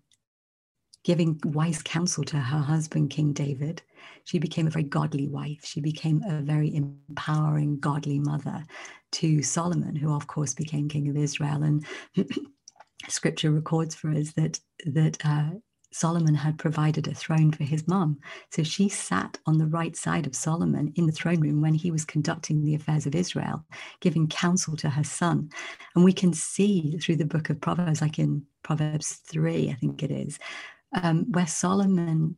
giving 1.04 1.40
wise 1.44 1.82
counsel 1.82 2.24
to 2.24 2.38
her 2.38 2.60
husband, 2.60 3.10
King 3.10 3.34
David. 3.34 3.82
She 4.26 4.38
became 4.38 4.68
a 4.68 4.70
very 4.70 4.84
godly 4.86 5.28
wife. 5.28 5.62
She 5.66 5.82
became 5.82 6.22
a 6.24 6.42
very 6.42 6.74
empowering, 6.76 7.80
godly 7.80 8.20
mother 8.20 8.64
to 9.14 9.42
Solomon, 9.42 9.96
who, 9.96 10.14
of 10.14 10.28
course, 10.28 10.54
became 10.54 10.88
king 10.88 11.10
of 11.10 11.18
Israel. 11.18 11.64
And 11.64 11.86
scripture 13.10 13.52
records 13.52 13.96
for 13.96 14.12
us 14.12 14.34
that, 14.34 14.60
that 14.86 15.18
uh, 15.26 15.50
Solomon 15.94 16.36
had 16.36 16.58
provided 16.58 17.08
a 17.08 17.14
throne 17.14 17.52
for 17.52 17.64
his 17.64 17.88
mum. 17.88 18.20
So 18.50 18.64
she 18.64 18.90
sat 18.90 19.38
on 19.46 19.58
the 19.58 19.68
right 19.68 19.96
side 19.96 20.26
of 20.26 20.36
Solomon 20.36 20.92
in 20.96 21.06
the 21.06 21.12
throne 21.12 21.40
room 21.40 21.62
when 21.62 21.76
he 21.76 21.92
was 21.92 22.04
conducting 22.04 22.64
the 22.64 22.76
affairs 22.76 23.06
of 23.06 23.16
Israel, 23.16 23.64
giving 24.00 24.28
counsel 24.28 24.76
to 24.78 24.90
her 24.90 25.04
son. 25.04 25.50
And 25.96 26.04
we 26.04 26.14
can 26.14 26.34
see 26.34 26.98
through 26.98 27.18
the 27.18 27.26
book 27.26 27.50
of 27.50 27.62
Proverbs, 27.62 28.02
like 28.02 28.18
in 28.18 28.44
Proverbs 28.64 29.22
3, 29.28 29.70
I 29.70 29.74
think 29.74 30.02
it 30.02 30.12
is, 30.12 30.40
um, 31.02 31.32
where 31.32 31.48
Solomon 31.48 32.38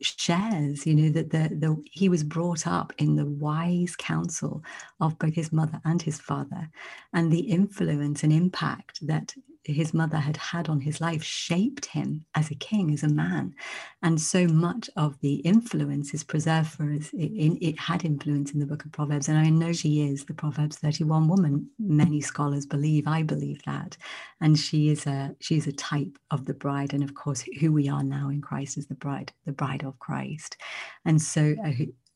shares 0.00 0.86
you 0.86 0.94
know 0.94 1.10
that 1.10 1.30
the, 1.30 1.54
the 1.54 1.76
he 1.92 2.08
was 2.08 2.24
brought 2.24 2.66
up 2.66 2.92
in 2.96 3.16
the 3.16 3.26
wise 3.26 3.94
counsel 3.96 4.62
of 4.98 5.18
both 5.18 5.34
his 5.34 5.52
mother 5.52 5.78
and 5.84 6.00
his 6.00 6.18
father 6.18 6.70
and 7.12 7.30
the 7.30 7.40
influence 7.40 8.22
and 8.22 8.32
impact 8.32 9.06
that 9.06 9.34
his 9.72 9.92
mother 9.92 10.16
had 10.16 10.36
had 10.36 10.68
on 10.68 10.80
his 10.80 11.00
life 11.00 11.22
shaped 11.22 11.86
him 11.86 12.24
as 12.34 12.50
a 12.50 12.54
king, 12.54 12.92
as 12.92 13.02
a 13.02 13.08
man. 13.08 13.54
And 14.02 14.20
so 14.20 14.46
much 14.46 14.88
of 14.96 15.20
the 15.20 15.36
influence 15.36 16.14
is 16.14 16.24
preserved 16.24 16.70
for 16.70 16.90
us. 16.92 17.10
It, 17.12 17.58
it, 17.60 17.78
had 17.78 18.04
influence 18.04 18.52
in 18.52 18.60
the 18.60 18.66
book 18.66 18.84
of 18.84 18.92
Proverbs. 18.92 19.28
And 19.28 19.38
I 19.38 19.50
know 19.50 19.72
she 19.72 20.08
is 20.08 20.24
the 20.24 20.34
Proverbs 20.34 20.78
31 20.78 21.28
woman. 21.28 21.68
Many 21.78 22.20
scholars 22.20 22.66
believe, 22.66 23.06
I 23.06 23.22
believe 23.22 23.62
that. 23.64 23.96
And 24.40 24.58
she 24.58 24.88
is 24.88 25.06
a 25.06 25.34
she's 25.40 25.66
a 25.66 25.72
type 25.72 26.18
of 26.30 26.46
the 26.46 26.54
bride. 26.54 26.94
And 26.94 27.04
of 27.04 27.14
course, 27.14 27.44
who 27.60 27.72
we 27.72 27.88
are 27.88 28.02
now 28.02 28.30
in 28.30 28.40
Christ 28.40 28.78
is 28.78 28.86
the 28.86 28.94
bride, 28.94 29.32
the 29.44 29.52
bride 29.52 29.84
of 29.84 29.98
Christ. 29.98 30.56
And 31.04 31.20
so 31.20 31.54
uh, 31.64 31.72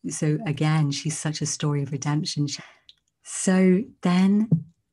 so 0.08 0.38
again, 0.46 0.90
she's 0.90 1.18
such 1.18 1.42
a 1.42 1.46
story 1.46 1.82
of 1.82 1.92
redemption. 1.92 2.48
So 3.22 3.82
then 4.02 4.48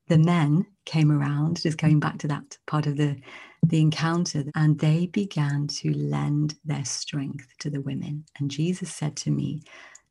the 0.09 0.17
men 0.17 0.65
came 0.85 1.11
around, 1.11 1.61
just 1.61 1.77
going 1.77 1.99
back 1.99 2.17
to 2.19 2.27
that 2.27 2.57
part 2.67 2.87
of 2.87 2.97
the, 2.97 3.15
the 3.63 3.79
encounter, 3.79 4.43
and 4.55 4.79
they 4.79 5.05
began 5.07 5.67
to 5.67 5.93
lend 5.93 6.55
their 6.65 6.83
strength 6.83 7.47
to 7.59 7.69
the 7.69 7.81
women. 7.81 8.25
And 8.39 8.51
Jesus 8.51 8.93
said 8.93 9.15
to 9.17 9.31
me, 9.31 9.61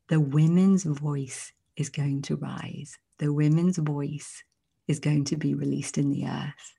The 0.07 0.21
women's 0.21 0.85
voice 0.85 1.51
is 1.75 1.89
going 1.89 2.23
to 2.23 2.37
rise, 2.37 2.97
the 3.19 3.33
women's 3.33 3.77
voice 3.77 4.43
is 4.87 4.99
going 4.99 5.25
to 5.25 5.37
be 5.37 5.53
released 5.53 5.97
in 5.97 6.09
the 6.09 6.25
earth. 6.25 6.73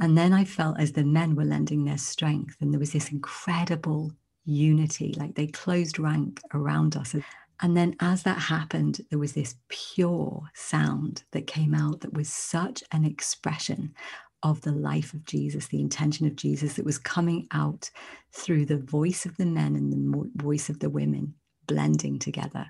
And 0.00 0.18
then 0.18 0.32
I 0.32 0.44
felt 0.44 0.80
as 0.80 0.92
the 0.92 1.04
men 1.04 1.36
were 1.36 1.44
lending 1.44 1.84
their 1.84 1.98
strength, 1.98 2.56
and 2.60 2.72
there 2.72 2.80
was 2.80 2.92
this 2.92 3.12
incredible 3.12 4.12
unity, 4.44 5.14
like 5.16 5.36
they 5.36 5.46
closed 5.46 6.00
rank 6.00 6.40
around 6.52 6.96
us. 6.96 7.14
And 7.62 7.76
then, 7.76 7.94
as 8.00 8.24
that 8.24 8.38
happened, 8.38 9.00
there 9.08 9.20
was 9.20 9.32
this 9.34 9.54
pure 9.68 10.50
sound 10.52 11.22
that 11.30 11.46
came 11.46 11.74
out 11.74 12.00
that 12.00 12.12
was 12.12 12.28
such 12.28 12.82
an 12.90 13.04
expression 13.04 13.94
of 14.42 14.60
the 14.62 14.72
life 14.72 15.14
of 15.14 15.24
Jesus, 15.24 15.68
the 15.68 15.80
intention 15.80 16.26
of 16.26 16.34
Jesus 16.34 16.74
that 16.74 16.84
was 16.84 16.98
coming 16.98 17.46
out 17.52 17.88
through 18.32 18.66
the 18.66 18.78
voice 18.78 19.24
of 19.24 19.36
the 19.36 19.46
men 19.46 19.76
and 19.76 19.92
the 19.92 20.30
voice 20.34 20.68
of 20.68 20.80
the 20.80 20.90
women 20.90 21.34
blending 21.68 22.18
together. 22.18 22.66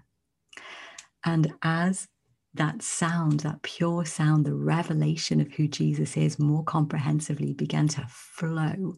And 1.25 1.55
as 1.63 2.09
that 2.55 2.83
sound, 2.83 3.41
that 3.41 3.63
pure 3.63 4.05
sound, 4.05 4.45
the 4.45 4.55
revelation 4.55 5.41
of 5.41 5.51
who 5.53 5.67
Jesus 5.67 6.17
is 6.19 6.39
more 6.39 6.63
comprehensively 6.65 7.55
began 7.55 7.89
to 7.89 8.05
flow 8.09 8.95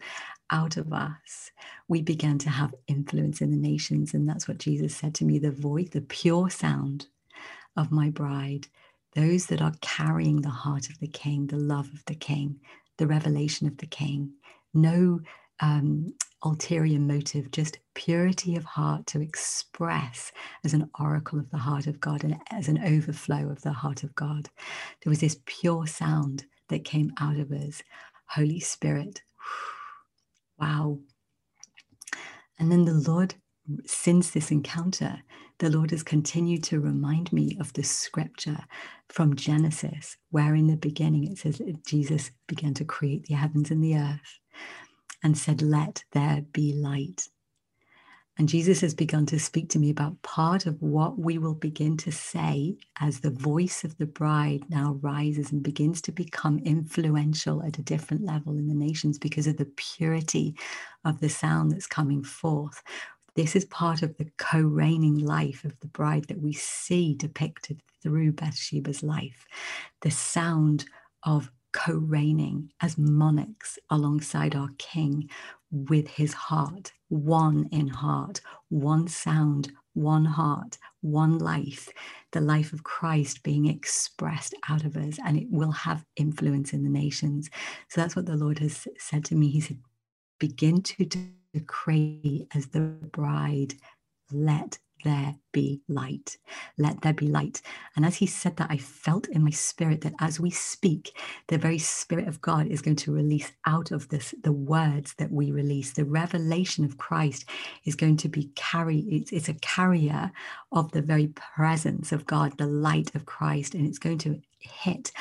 out 0.51 0.77
of 0.77 0.93
us, 0.93 1.51
we 1.89 2.03
began 2.03 2.39
to 2.39 2.51
have 2.51 2.75
influence 2.87 3.41
in 3.41 3.51
the 3.51 3.57
nations. 3.57 4.15
And 4.15 4.29
that's 4.29 4.47
what 4.47 4.59
Jesus 4.59 4.95
said 4.95 5.15
to 5.17 5.25
me 5.25 5.39
the 5.39 5.51
voice, 5.51 5.89
the 5.91 6.01
pure 6.01 6.51
sound 6.51 7.07
of 7.77 7.91
my 7.91 8.11
bride, 8.11 8.69
those 9.15 9.47
that 9.47 9.63
are 9.63 9.75
carrying 9.81 10.43
the 10.43 10.51
heart 10.51 10.89
of 10.89 10.99
the 11.01 11.09
king, 11.09 11.47
the 11.47 11.57
love 11.57 11.89
of 11.95 12.05
the 12.07 12.15
king, 12.15 12.61
the 12.99 13.07
revelation 13.07 13.67
of 13.67 13.77
the 13.79 13.87
king. 13.87 14.33
No 14.73 15.21
um, 15.61 16.13
ulterior 16.43 16.99
motive, 16.99 17.51
just 17.51 17.79
purity 17.95 18.57
of 18.57 18.65
heart 18.65 19.07
to 19.07 19.21
express 19.21 20.33
as 20.65 20.75
an 20.75 20.91
oracle 20.99 21.39
of 21.39 21.51
the 21.51 21.59
heart 21.59 21.87
of 21.87 22.01
God 22.01 22.25
and 22.25 22.37
as 22.51 22.69
an 22.69 22.83
overflow 22.85 23.49
of 23.49 23.63
the 23.63 23.73
heart 23.73 24.03
of 24.03 24.15
God. 24.15 24.49
There 25.03 25.11
was 25.11 25.21
this 25.21 25.39
pure 25.47 25.87
sound 25.87 26.45
that 26.69 26.85
came 26.85 27.13
out 27.21 27.37
of 27.37 27.51
us. 27.53 27.83
Holy 28.27 28.61
Spirit, 28.61 29.23
wow. 30.59 30.99
And 32.59 32.71
then 32.71 32.85
the 32.85 32.95
Lord, 32.95 33.35
since 33.87 34.31
this 34.31 34.51
encounter, 34.51 35.23
the 35.59 35.71
Lord 35.71 35.91
has 35.91 36.03
continued 36.03 36.65
to 36.65 36.81
remind 36.81 37.33
me 37.33 37.57
of 37.61 37.73
the 37.73 37.83
scripture 37.83 38.59
from 39.09 39.37
Genesis, 39.37 40.17
where 40.31 40.55
in 40.55 40.67
the 40.67 40.77
beginning 40.77 41.25
it 41.25 41.39
says 41.39 41.59
that 41.59 41.87
Jesus 41.87 42.31
began 42.47 42.75
to 42.75 42.85
create 42.85 43.25
the 43.27 43.35
heavens 43.35 43.71
and 43.71 43.83
the 43.83 43.97
earth 43.97 44.39
and 45.23 45.37
said, 45.37 45.63
Let 45.63 46.05
there 46.13 46.43
be 46.53 46.73
light. 46.73 47.29
And 48.37 48.49
Jesus 48.49 48.81
has 48.81 48.95
begun 48.95 49.26
to 49.26 49.38
speak 49.38 49.69
to 49.71 49.79
me 49.79 49.91
about 49.91 50.21
part 50.23 50.67
of 50.67 50.83
what 50.83 51.19
we 51.19 51.38
will 51.38 51.55
begin 51.55 51.97
to 51.99 52.11
say 52.11 52.76
as 53.00 53.21
the 53.21 53.31
voice 53.31 53.85
of 53.85 53.97
the 53.99 54.07
bride 54.07 54.64
now 54.69 54.99
rises 55.03 55.53
and 55.53 55.62
begins 55.62 56.00
to 56.03 56.12
become 56.12 56.59
influential 56.59 57.62
at 57.62 57.79
a 57.79 57.83
different 57.83 58.25
level 58.25 58.59
in 58.59 58.67
the 58.67 58.75
nations 58.75 59.19
because 59.19 59.47
of 59.47 59.57
the 59.57 59.71
purity 59.76 60.57
of 61.05 61.21
the 61.21 61.29
sound 61.29 61.71
that's 61.71 61.87
coming 61.87 62.25
forth. 62.25 62.83
This 63.37 63.55
is 63.55 63.64
part 63.67 64.03
of 64.03 64.17
the 64.17 64.29
co 64.37 64.61
reigning 64.61 65.19
life 65.19 65.64
of 65.64 65.79
the 65.81 65.88
bride 65.88 66.25
that 66.26 66.41
we 66.41 66.53
see 66.53 67.14
depicted 67.14 67.81
through 68.03 68.33
Bathsheba's 68.33 69.03
life. 69.03 69.45
The 70.03 70.11
sound 70.11 70.87
of 71.23 71.50
co 71.73 71.95
reigning 71.95 72.71
as 72.81 72.97
monarchs 72.97 73.79
alongside 73.91 74.55
our 74.55 74.71
king 74.79 75.29
with 75.71 76.07
his 76.09 76.33
heart, 76.33 76.93
one 77.14 77.68
in 77.71 77.87
heart, 77.87 78.40
one 78.68 79.06
sound, 79.06 79.73
one 79.94 80.25
heart, 80.25 80.78
one 81.00 81.38
life, 81.38 81.88
the 82.33 82.40
life 82.40 82.73
of 82.73 82.83
Christ 82.83 83.44
being 83.44 83.66
expressed 83.66 84.54
out 84.68 84.85
of 84.85 84.97
us, 84.97 85.18
and 85.25 85.37
it 85.37 85.47
will 85.50 85.71
have 85.71 86.04
influence 86.16 86.73
in 86.73 86.83
the 86.83 86.90
nations. 86.90 87.49
So 87.88 88.00
that's 88.00 88.16
what 88.16 88.26
the 88.26 88.37
Lord 88.37 88.59
has 88.59 88.88
said 88.99 89.25
to 89.26 89.37
me. 89.37 89.49
He 89.49 89.61
said, 89.61 89.78
Begin 90.40 90.83
to 90.83 91.09
decree 91.52 92.49
as 92.52 92.66
the 92.66 92.80
bride, 92.80 93.75
let 94.33 94.78
there 95.05 95.37
be 95.53 95.81
light. 95.89 96.37
Let 96.77 97.01
there 97.03 97.13
be 97.13 97.29
light. 97.29 97.63
And 97.97 98.05
as 98.05 98.17
he 98.17 98.27
said 98.27 98.57
that, 98.57 98.71
I 98.71 98.79
felt 98.79 99.29
in 99.29 99.45
my 99.45 99.51
spirit 99.51 100.01
that 100.01 100.15
as 100.21 100.41
we 100.41 100.51
speak, 100.51 101.17
the 101.49 101.59
very 101.59 101.79
spirit 101.79 102.27
of 102.27 102.41
God 102.41 102.67
is 102.67 102.83
going 102.83 102.97
to 102.97 103.13
release 103.13 103.53
out 103.67 103.93
of 103.93 104.09
this 104.09 104.35
the 104.43 104.53
words 104.53 105.15
that 105.19 105.31
we 105.31 105.53
release. 105.53 105.93
The 105.93 106.05
revelation 106.05 106.85
of 106.85 106.99
Christ 106.99 107.45
is 107.85 107.95
going 107.95 108.17
to 108.19 108.29
be 108.29 108.51
carry, 108.57 108.99
it's, 109.01 109.33
it's 109.33 109.49
a 109.49 109.55
carrier 109.55 110.33
of 110.73 110.91
the 110.93 111.03
very 111.03 111.29
presence 111.29 112.11
of 112.11 112.27
God, 112.27 112.59
the 112.59 112.67
light 112.67 113.15
of 113.15 113.27
Christ, 113.27 113.75
and 113.75 113.87
it's 113.87 113.99
going 113.99 114.19
to 114.19 114.41
hit 114.59 115.13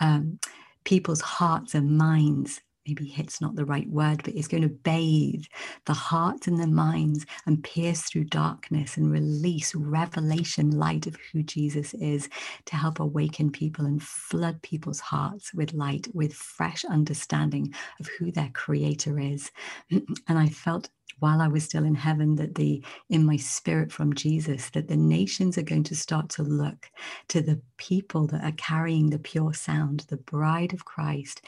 um, 0.00 0.38
people's 0.84 1.20
hearts 1.20 1.74
and 1.74 1.98
minds 1.98 2.60
maybe 2.86 3.06
hit's 3.06 3.40
not 3.40 3.54
the 3.54 3.64
right 3.64 3.88
word, 3.88 4.22
but 4.24 4.34
it's 4.34 4.48
going 4.48 4.62
to 4.62 4.68
bathe 4.68 5.44
the 5.86 5.92
hearts 5.92 6.46
and 6.46 6.58
the 6.58 6.66
minds 6.66 7.24
and 7.46 7.62
pierce 7.62 8.02
through 8.02 8.24
darkness 8.24 8.96
and 8.96 9.10
release 9.10 9.74
revelation 9.74 10.70
light 10.70 11.06
of 11.06 11.16
who 11.32 11.42
Jesus 11.42 11.94
is 11.94 12.28
to 12.66 12.76
help 12.76 13.00
awaken 13.00 13.50
people 13.50 13.86
and 13.86 14.02
flood 14.02 14.60
people's 14.62 15.00
hearts 15.00 15.54
with 15.54 15.72
light, 15.72 16.08
with 16.14 16.32
fresh 16.32 16.84
understanding 16.84 17.72
of 18.00 18.08
who 18.18 18.32
their 18.32 18.50
creator 18.52 19.18
is. 19.18 19.50
And 20.28 20.38
I 20.38 20.48
felt 20.48 20.88
while 21.22 21.40
I 21.40 21.46
was 21.46 21.64
still 21.64 21.84
in 21.84 21.94
heaven, 21.94 22.34
that 22.36 22.56
the 22.56 22.82
in 23.08 23.24
my 23.24 23.36
spirit 23.36 23.92
from 23.92 24.12
Jesus, 24.12 24.70
that 24.70 24.88
the 24.88 24.96
nations 24.96 25.56
are 25.56 25.62
going 25.62 25.84
to 25.84 25.94
start 25.94 26.28
to 26.30 26.42
look 26.42 26.90
to 27.28 27.40
the 27.40 27.60
people 27.76 28.26
that 28.26 28.42
are 28.42 28.52
carrying 28.56 29.10
the 29.10 29.20
pure 29.20 29.54
sound, 29.54 30.00
the 30.08 30.16
bride 30.16 30.72
of 30.72 30.84
Christ 30.84 31.42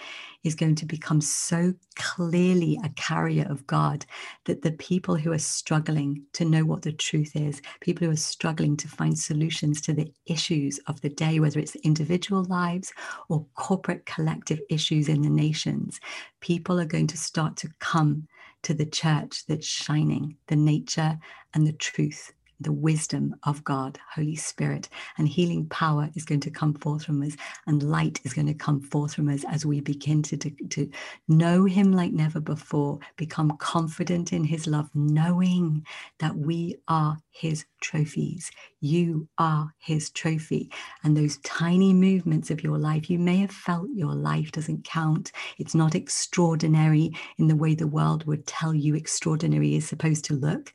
is 0.44 0.54
going 0.54 0.76
to 0.76 0.86
become 0.86 1.20
so 1.20 1.74
clearly 1.96 2.78
a 2.84 2.88
carrier 2.90 3.46
of 3.50 3.66
God 3.66 4.06
that 4.44 4.62
the 4.62 4.72
people 4.72 5.16
who 5.16 5.32
are 5.32 5.38
struggling 5.38 6.22
to 6.34 6.44
know 6.44 6.64
what 6.64 6.82
the 6.82 6.92
truth 6.92 7.34
is, 7.34 7.60
people 7.80 8.06
who 8.06 8.12
are 8.12 8.16
struggling 8.16 8.76
to 8.76 8.88
find 8.88 9.18
solutions 9.18 9.80
to 9.80 9.92
the 9.92 10.12
issues 10.26 10.78
of 10.86 11.00
the 11.00 11.08
day, 11.08 11.40
whether 11.40 11.58
it's 11.58 11.74
individual 11.76 12.44
lives 12.44 12.92
or 13.28 13.44
corporate 13.54 14.06
collective 14.06 14.60
issues 14.70 15.08
in 15.08 15.22
the 15.22 15.30
nations, 15.30 15.98
people 16.40 16.78
are 16.78 16.84
going 16.84 17.08
to 17.08 17.18
start 17.18 17.56
to 17.56 17.68
come 17.80 18.28
to 18.64 18.74
the 18.74 18.86
church 18.86 19.46
that's 19.46 19.66
shining 19.66 20.36
the 20.48 20.56
nature 20.56 21.18
and 21.54 21.66
the 21.66 21.72
truth 21.72 22.32
the 22.60 22.72
wisdom 22.72 23.34
of 23.44 23.64
God, 23.64 23.98
Holy 24.14 24.36
Spirit, 24.36 24.88
and 25.18 25.28
healing 25.28 25.66
power 25.66 26.10
is 26.14 26.24
going 26.24 26.40
to 26.40 26.50
come 26.50 26.74
forth 26.74 27.04
from 27.04 27.22
us, 27.22 27.36
and 27.66 27.82
light 27.82 28.20
is 28.24 28.32
going 28.32 28.46
to 28.46 28.54
come 28.54 28.80
forth 28.80 29.14
from 29.14 29.28
us 29.28 29.44
as 29.50 29.66
we 29.66 29.80
begin 29.80 30.22
to, 30.22 30.36
to, 30.36 30.50
to 30.70 30.90
know 31.28 31.64
Him 31.64 31.92
like 31.92 32.12
never 32.12 32.40
before, 32.40 32.98
become 33.16 33.56
confident 33.58 34.32
in 34.32 34.44
His 34.44 34.66
love, 34.66 34.88
knowing 34.94 35.84
that 36.18 36.36
we 36.36 36.76
are 36.88 37.18
His 37.30 37.64
trophies. 37.80 38.50
You 38.80 39.28
are 39.38 39.72
His 39.78 40.10
trophy. 40.10 40.70
And 41.02 41.16
those 41.16 41.38
tiny 41.38 41.92
movements 41.92 42.50
of 42.50 42.62
your 42.62 42.78
life, 42.78 43.10
you 43.10 43.18
may 43.18 43.38
have 43.38 43.50
felt 43.50 43.88
your 43.94 44.14
life 44.14 44.52
doesn't 44.52 44.84
count. 44.84 45.32
It's 45.58 45.74
not 45.74 45.94
extraordinary 45.94 47.12
in 47.38 47.48
the 47.48 47.56
way 47.56 47.74
the 47.74 47.86
world 47.86 48.26
would 48.26 48.46
tell 48.46 48.74
you 48.74 48.94
extraordinary 48.94 49.74
is 49.74 49.88
supposed 49.88 50.24
to 50.26 50.34
look. 50.34 50.72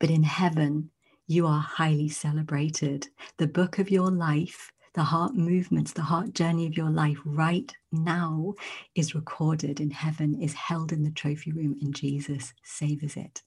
But 0.00 0.10
in 0.10 0.22
heaven, 0.22 0.90
you 1.26 1.46
are 1.46 1.60
highly 1.60 2.08
celebrated. 2.08 3.06
The 3.36 3.46
book 3.46 3.78
of 3.78 3.90
your 3.90 4.10
life, 4.10 4.72
the 4.94 5.02
heart 5.04 5.36
movements, 5.36 5.92
the 5.92 6.02
heart 6.02 6.32
journey 6.34 6.66
of 6.66 6.76
your 6.76 6.90
life 6.90 7.18
right 7.24 7.72
now 7.92 8.54
is 8.96 9.14
recorded 9.14 9.78
in 9.78 9.90
heaven, 9.90 10.40
is 10.40 10.54
held 10.54 10.90
in 10.90 11.04
the 11.04 11.12
trophy 11.12 11.52
room, 11.52 11.76
and 11.82 11.94
Jesus 11.94 12.52
savors 12.64 13.16
it. 13.16 13.42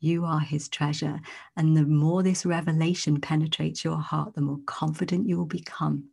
You 0.00 0.24
are 0.24 0.40
his 0.40 0.68
treasure. 0.68 1.20
And 1.56 1.76
the 1.76 1.84
more 1.84 2.22
this 2.22 2.46
revelation 2.46 3.20
penetrates 3.20 3.84
your 3.84 3.98
heart, 3.98 4.34
the 4.34 4.40
more 4.40 4.60
confident 4.66 5.28
you 5.28 5.36
will 5.36 5.46
become, 5.46 6.08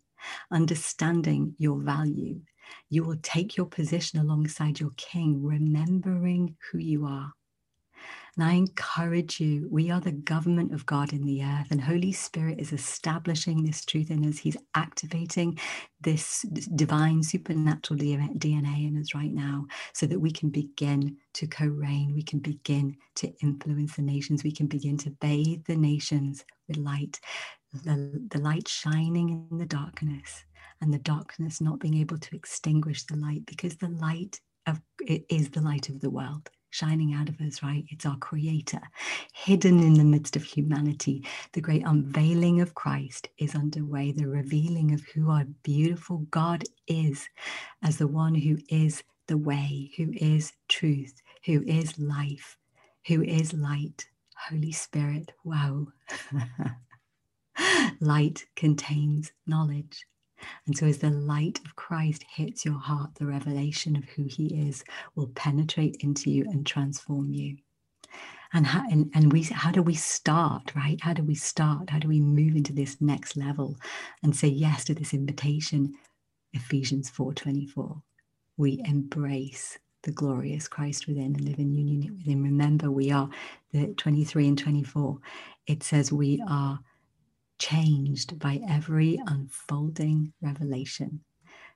understanding 0.52 1.56
your 1.58 1.80
value. 1.80 2.42
You 2.90 3.06
will 3.06 3.18
take 3.24 3.56
your 3.56 3.68
position 3.68 4.20
alongside 4.20 4.80
your 4.82 4.92
king, 4.98 5.42
remembering 5.42 6.58
who 6.70 6.80
you 6.80 7.06
are. 7.06 7.32
And 8.38 8.46
I 8.46 8.54
encourage 8.54 9.40
you, 9.40 9.68
we 9.72 9.90
are 9.90 10.00
the 10.00 10.12
government 10.12 10.72
of 10.72 10.86
God 10.86 11.12
in 11.12 11.26
the 11.26 11.44
earth, 11.44 11.72
and 11.72 11.82
Holy 11.82 12.12
Spirit 12.12 12.60
is 12.60 12.72
establishing 12.72 13.64
this 13.64 13.84
truth 13.84 14.12
in 14.12 14.24
us. 14.30 14.38
He's 14.38 14.58
activating 14.76 15.58
this 16.02 16.44
divine 16.76 17.24
supernatural 17.24 18.00
DNA 18.00 18.88
in 18.88 19.02
us 19.02 19.16
right 19.16 19.34
now 19.34 19.66
so 19.94 20.06
that 20.06 20.20
we 20.20 20.30
can 20.30 20.50
begin 20.50 21.18
to 21.34 21.48
co 21.48 21.66
reign, 21.66 22.14
we 22.14 22.22
can 22.22 22.38
begin 22.38 22.96
to 23.16 23.34
influence 23.42 23.96
the 23.96 24.04
nations, 24.04 24.44
we 24.44 24.52
can 24.52 24.68
begin 24.68 24.98
to 24.98 25.10
bathe 25.20 25.66
the 25.66 25.76
nations 25.76 26.46
with 26.68 26.78
light, 26.78 27.20
the, 27.74 28.24
the 28.30 28.40
light 28.40 28.68
shining 28.68 29.48
in 29.50 29.58
the 29.58 29.66
darkness, 29.66 30.46
and 30.80 30.94
the 30.94 31.00
darkness 31.00 31.60
not 31.60 31.80
being 31.80 31.96
able 31.96 32.20
to 32.20 32.36
extinguish 32.36 33.04
the 33.06 33.16
light 33.16 33.48
because 33.48 33.78
the 33.78 33.90
light 33.90 34.40
of 34.68 34.80
it 35.00 35.26
is 35.28 35.50
the 35.50 35.62
light 35.62 35.90
of 35.90 36.02
the 36.02 36.10
world 36.12 36.52
shining 36.70 37.14
out 37.14 37.30
of 37.30 37.40
us, 37.42 37.64
right? 37.64 37.86
It's 37.90 38.06
our 38.06 38.18
creator, 38.18 38.82
hidden 39.34 39.80
in 39.80 39.94
the 39.96 40.04
midst 40.04 40.36
of 40.36 40.44
humanity. 40.44 41.26
The 41.54 41.62
great 41.62 41.84
unveiling 41.86 42.62
of 42.62 42.76
Christ 42.76 43.30
is 43.38 43.56
underway, 43.56 44.12
the 44.12 44.28
revealing 44.28 44.94
of 44.94 45.04
who 45.14 45.32
our 45.32 45.46
beautiful 45.64 46.20
God 46.32 46.64
is 46.88 47.28
as 47.84 47.98
the 47.98 48.08
one 48.08 48.36
who 48.36 48.58
is 48.70 49.04
the 49.28 49.38
way, 49.38 49.92
who 49.98 50.12
is 50.14 50.54
truth, 50.68 51.22
who 51.46 51.64
is 51.64 51.98
life, 52.00 52.58
who 53.08 53.24
is 53.24 53.54
light. 53.54 54.08
Holy 54.50 54.72
Spirit, 54.72 55.34
wow. 55.44 55.88
light 58.00 58.46
contains 58.56 59.32
knowledge. 59.46 60.06
And 60.66 60.78
so, 60.78 60.86
as 60.86 61.00
the 61.00 61.10
light 61.10 61.60
of 61.66 61.76
Christ 61.76 62.24
hits 62.36 62.66
your 62.66 62.80
heart, 62.80 63.16
the 63.16 63.26
revelation 63.26 63.96
of 63.96 64.06
who 64.06 64.24
He 64.24 64.68
is 64.68 64.84
will 65.16 65.28
penetrate 65.28 65.98
into 66.02 66.30
you 66.30 66.44
and 66.44 66.66
transform 66.66 67.34
you. 67.34 67.58
And 68.54 68.66
how, 68.66 68.84
and, 68.90 69.12
and 69.14 69.32
we 69.34 69.44
how 69.44 69.72
do 69.72 69.82
we 69.82 69.96
start 69.96 70.72
right? 70.76 71.00
How 71.02 71.14
do 71.14 71.24
we 71.24 71.36
start? 71.36 71.90
How 71.90 72.00
do 72.00 72.08
we 72.08 72.22
move 72.22 72.56
into 72.56 72.74
this 72.74 73.02
next 73.02 73.36
level 73.36 73.78
and 74.24 74.36
say 74.36 74.48
yes 74.48 74.86
to 74.86 74.94
this 74.94 75.14
invitation? 75.14 75.94
Ephesians 76.54 77.12
4.24 77.12 78.02
we 78.58 78.82
embrace 78.86 79.78
the 80.04 80.12
glorious 80.12 80.68
christ 80.68 81.08
within 81.08 81.36
and 81.36 81.42
live 81.42 81.60
in 81.60 81.74
union 81.74 82.16
with 82.18 82.26
him. 82.26 82.44
Remember 82.44 82.92
we 82.92 83.12
are 83.12 83.30
the 83.72 83.88
23 83.94 84.48
and 84.48 84.58
24 84.58 85.18
it 85.68 85.84
says 85.84 86.12
we 86.12 86.42
are 86.50 86.80
changed 87.60 88.40
by 88.40 88.62
every 88.70 89.20
unfolding 89.28 90.34
revelation. 90.42 91.22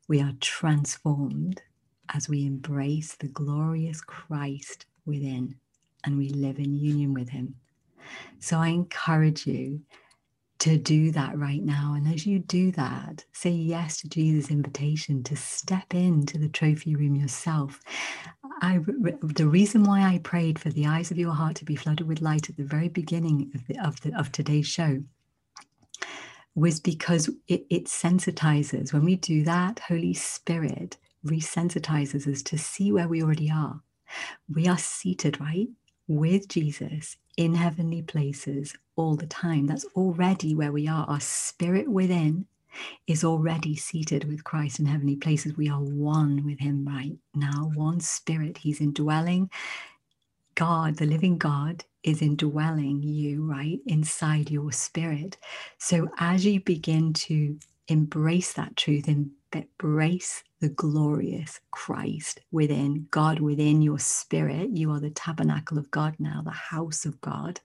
We 0.08 0.22
are 0.22 0.34
transformed 0.40 1.62
as 2.14 2.28
we 2.28 2.46
embrace 2.46 3.16
the 3.16 3.28
glorious 3.28 4.02
Christ 4.02 4.86
within 5.06 5.56
and 6.04 6.18
we 6.18 6.30
live 6.30 6.60
in 6.60 6.74
union 6.74 7.14
with 7.14 7.30
Him. 7.30 7.56
So 8.40 8.58
I 8.58 8.70
encourage 8.70 9.46
you 9.46 9.82
to 10.60 10.78
do 10.78 11.12
that 11.12 11.38
right 11.40 11.64
now. 11.64 11.96
And 11.96 12.08
as 12.08 12.28
you 12.28 12.38
do 12.40 12.72
that, 12.74 13.26
say 13.34 13.50
yes 13.50 13.98
to 14.02 14.10
Jesus' 14.10 14.52
invitation 14.52 15.24
to 15.24 15.36
step 15.36 15.94
into 15.96 16.38
the 16.38 16.50
trophy 16.50 16.96
room 16.96 17.16
yourself. 17.16 17.80
I, 18.62 18.80
the 19.24 19.48
reason 19.48 19.84
why 19.84 20.02
I 20.02 20.20
prayed 20.20 20.60
for 20.60 20.70
the 20.70 20.86
eyes 20.86 21.10
of 21.10 21.18
your 21.18 21.34
heart 21.34 21.56
to 21.58 21.66
be 21.66 21.76
flooded 21.76 22.08
with 22.08 22.22
light 22.22 22.48
at 22.50 22.58
the 22.58 22.64
very 22.64 22.90
beginning 22.90 23.52
of, 23.56 23.66
the, 23.66 23.80
of, 23.80 24.02
the, 24.02 24.20
of 24.20 24.32
today's 24.32 24.68
show 24.68 25.02
was 26.56 26.80
because 26.80 27.30
it, 27.48 27.66
it 27.70 27.86
sensitizes. 27.86 28.94
When 28.94 29.06
we 29.06 29.16
do 29.16 29.44
that, 29.44 29.80
Holy 29.80 30.14
Spirit 30.14 30.98
resensitizes 31.26 32.28
us 32.28 32.42
to 32.44 32.58
see 32.58 32.92
where 32.92 33.08
we 33.08 33.24
already 33.24 33.52
are. 33.52 33.82
We 34.54 34.68
are 34.68 34.78
seated, 34.78 35.40
right, 35.40 35.70
with 36.08 36.48
Jesus 36.50 37.18
in 37.38 37.56
heavenly 37.56 38.02
places 38.02 38.76
all 38.96 39.16
the 39.16 39.28
time. 39.28 39.68
That's 39.68 39.86
already 39.96 40.56
where 40.56 40.72
we 40.72 40.88
are. 40.88 41.06
Our 41.06 41.22
spirit 41.22 41.90
within 41.90 42.48
is 43.08 43.24
already 43.24 43.76
seated 43.76 44.26
with 44.26 44.44
Christ 44.44 44.80
in 44.80 44.86
heavenly 44.86 45.16
places. 45.18 45.58
We 45.58 45.70
are 45.70 45.82
one 45.82 46.46
with 46.46 46.60
Him 46.60 46.86
right 46.88 47.18
now, 47.36 47.72
one 47.76 48.00
spirit. 48.00 48.58
He's 48.60 48.82
indwelling 48.82 49.50
God, 50.56 50.98
the 50.98 51.06
living 51.06 51.38
God, 51.38 51.86
is 52.04 52.22
indwelling 52.22 53.04
you, 53.04 53.46
right, 53.46 53.80
inside 53.88 54.52
your 54.52 54.72
spirit. 54.72 55.38
So 55.78 56.10
as 56.20 56.46
you 56.46 56.62
begin 56.62 57.14
to 57.14 57.58
embrace 57.88 58.54
that 58.54 58.78
truth, 58.78 59.08
embrace 59.08 60.44
the 60.62 60.70
glorious 60.70 61.60
Christ 61.72 62.42
within, 62.52 63.08
God 63.12 63.40
within 63.40 63.82
your 63.82 64.00
spirit, 64.00 64.70
you 64.72 64.92
are 64.92 65.00
the 65.00 65.10
tabernacle 65.12 65.78
of 65.78 65.92
God 65.92 66.16
now, 66.20 66.42
the 66.44 66.52
house 66.52 67.06
of 67.06 67.20
God 67.22 67.60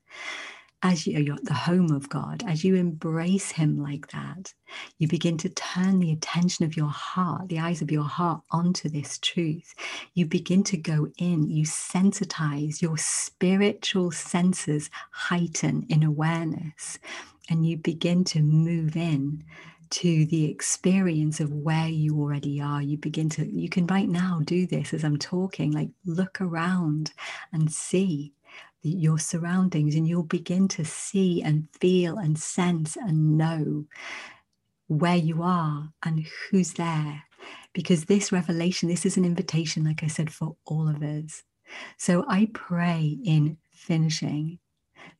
as 0.83 1.07
you, 1.07 1.19
you're 1.19 1.39
the 1.43 1.55
home 1.55 1.91
of 1.91 2.09
God, 2.09 2.45
as 2.47 2.65
you 2.65 2.75
embrace 2.75 3.51
Him 3.51 3.83
like 3.83 4.11
that, 4.11 4.53
you 4.99 5.09
begin 5.09 5.37
to 5.39 5.49
turn 5.49 5.99
the 5.99 6.13
attention 6.13 6.65
of 6.65 6.77
your 6.77 6.89
heart, 6.89 7.49
the 7.49 7.59
eyes 7.59 7.83
of 7.83 7.91
your 7.91 8.05
heart, 8.05 8.43
onto 8.51 8.89
this 8.89 9.19
truth. 9.19 9.75
You 10.15 10.27
begin 10.27 10.63
to 10.65 10.77
go 10.77 11.09
in, 11.19 11.49
you 11.51 11.65
sensitize, 11.65 12.83
your 12.83 12.99
spiritual 12.99 14.11
senses 14.11 14.91
heighten 15.11 15.87
in 15.89 16.03
awareness, 16.03 16.99
and 17.49 17.67
you 17.67 17.77
begin 17.79 18.25
to 18.25 18.43
move 18.43 18.97
in 18.97 19.45
to 19.89 20.27
the 20.27 20.51
experience 20.51 21.41
of 21.41 21.53
where 21.53 21.89
you 21.89 22.19
already 22.19 22.61
are. 22.61 22.83
You 22.83 22.99
begin 22.99 23.29
to, 23.31 23.47
you 23.47 23.69
can 23.69 23.87
right 23.87 24.09
now 24.09 24.41
do 24.45 24.67
this 24.67 24.93
as 24.93 25.05
I'm 25.05 25.17
talking, 25.17 25.73
like 25.73 25.91
look 26.05 26.41
around 26.41 27.13
and 27.53 27.71
see 27.73 28.33
your 28.89 29.19
surroundings 29.19 29.95
and 29.95 30.07
you'll 30.07 30.23
begin 30.23 30.69
to 30.69 30.85
see 30.85 31.43
and 31.43 31.69
feel 31.81 32.19
and 32.19 32.39
sense 32.39 32.97
and 32.97 33.37
know 33.37 33.85
where 34.89 35.17
you 35.17 35.43
are 35.43 35.91
and 36.05 36.27
who's 36.51 36.75
there. 36.75 37.23
Because 37.73 38.05
this 38.05 38.33
revelation, 38.33 38.89
this 38.89 39.05
is 39.05 39.17
an 39.17 39.25
invitation, 39.25 39.85
like 39.85 40.03
I 40.03 40.07
said, 40.07 40.33
for 40.33 40.57
all 40.65 40.89
of 40.89 41.03
us. 41.03 41.43
So 41.99 42.25
I 42.29 42.49
pray 42.55 43.19
in 43.25 43.59
finishing 43.73 44.59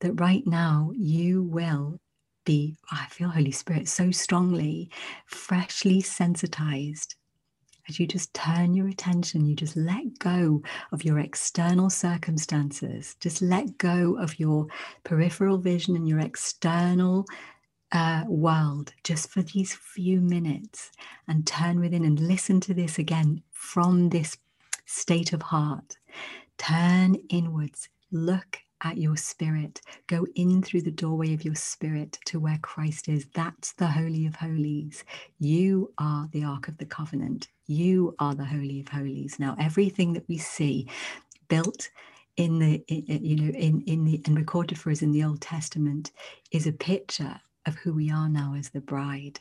that 0.01 0.21
right 0.21 0.47
now 0.47 0.93
you 0.95 1.43
will 1.43 2.01
be, 2.45 2.77
I 2.91 3.07
feel 3.11 3.29
Holy 3.29 3.51
Spirit 3.51 3.89
so 3.89 4.11
strongly, 4.11 4.91
freshly 5.27 6.01
sensitized 6.01 7.17
as 7.89 8.01
you 8.01 8.07
just 8.07 8.35
turn 8.35 8.75
your 8.75 8.89
attention, 8.89 9.47
you 9.47 9.55
just 9.55 9.77
let 9.77 10.19
go 10.19 10.63
of 10.93 11.05
your 11.05 11.19
external 11.19 11.91
circumstances, 11.91 13.17
just 13.21 13.43
let 13.43 13.79
go 13.79 14.17
of 14.19 14.39
your 14.39 14.67
peripheral 15.05 15.59
vision 15.59 15.97
and 15.97 16.09
your 16.09 16.21
external 16.21 17.27
uh, 17.93 18.25
world 18.27 18.93
just 19.05 19.31
for 19.31 19.43
these 19.43 19.75
few 19.75 20.21
minutes 20.21 20.91
and 21.29 21.47
turn 21.47 21.81
within 21.81 22.05
and 22.05 22.19
listen 22.21 22.61
to 22.61 22.75
this 22.75 22.99
again 22.99 23.43
from 23.53 24.09
this 24.09 24.37
state 24.85 25.33
of 25.33 25.43
heart. 25.43 25.97
Turn 26.59 27.17
inwards, 27.29 27.89
look 28.11 28.59
at 28.83 28.99
your 28.99 29.17
spirit. 29.17 29.81
Go 30.07 30.27
in 30.35 30.63
through 30.63 30.83
the 30.83 30.91
doorway 30.91 31.33
of 31.35 31.45
your 31.45 31.55
spirit 31.55 32.19
to 32.27 32.39
where 32.39 32.59
Christ 32.63 33.09
is. 33.09 33.27
That's 33.35 33.73
the 33.73 33.87
Holy 33.87 34.27
of 34.27 34.37
Holies. 34.37 35.05
You 35.39 35.93
are 35.99 36.29
the 36.33 36.45
Ark 36.45 36.69
of 36.69 36.79
the 36.79 36.87
Covenant. 36.87 37.49
You 37.67 38.15
are 38.19 38.35
the 38.35 38.45
Holy 38.45 38.81
of 38.81 38.89
Holies. 38.89 39.39
Now, 39.39 39.57
everything 39.59 40.13
that 40.15 40.29
we 40.29 40.39
see 40.39 40.89
built 41.49 41.91
in 42.37 42.59
the 42.59 42.85
you 42.89 43.37
know 43.37 43.53
in 43.59 43.83
in 43.83 44.05
the 44.05 44.23
and 44.27 44.37
recorded 44.37 44.79
for 44.79 44.91
us 44.91 45.03
in 45.03 45.13
the 45.13 45.25
Old 45.25 45.41
Testament 45.41 46.13
is 46.53 46.67
a 46.67 46.73
picture 46.73 47.41
of 47.67 47.77
who 47.77 47.95
we 47.95 48.11
are 48.11 48.29
now 48.29 48.55
as 48.57 48.71
the 48.71 48.81
bride. 48.81 49.41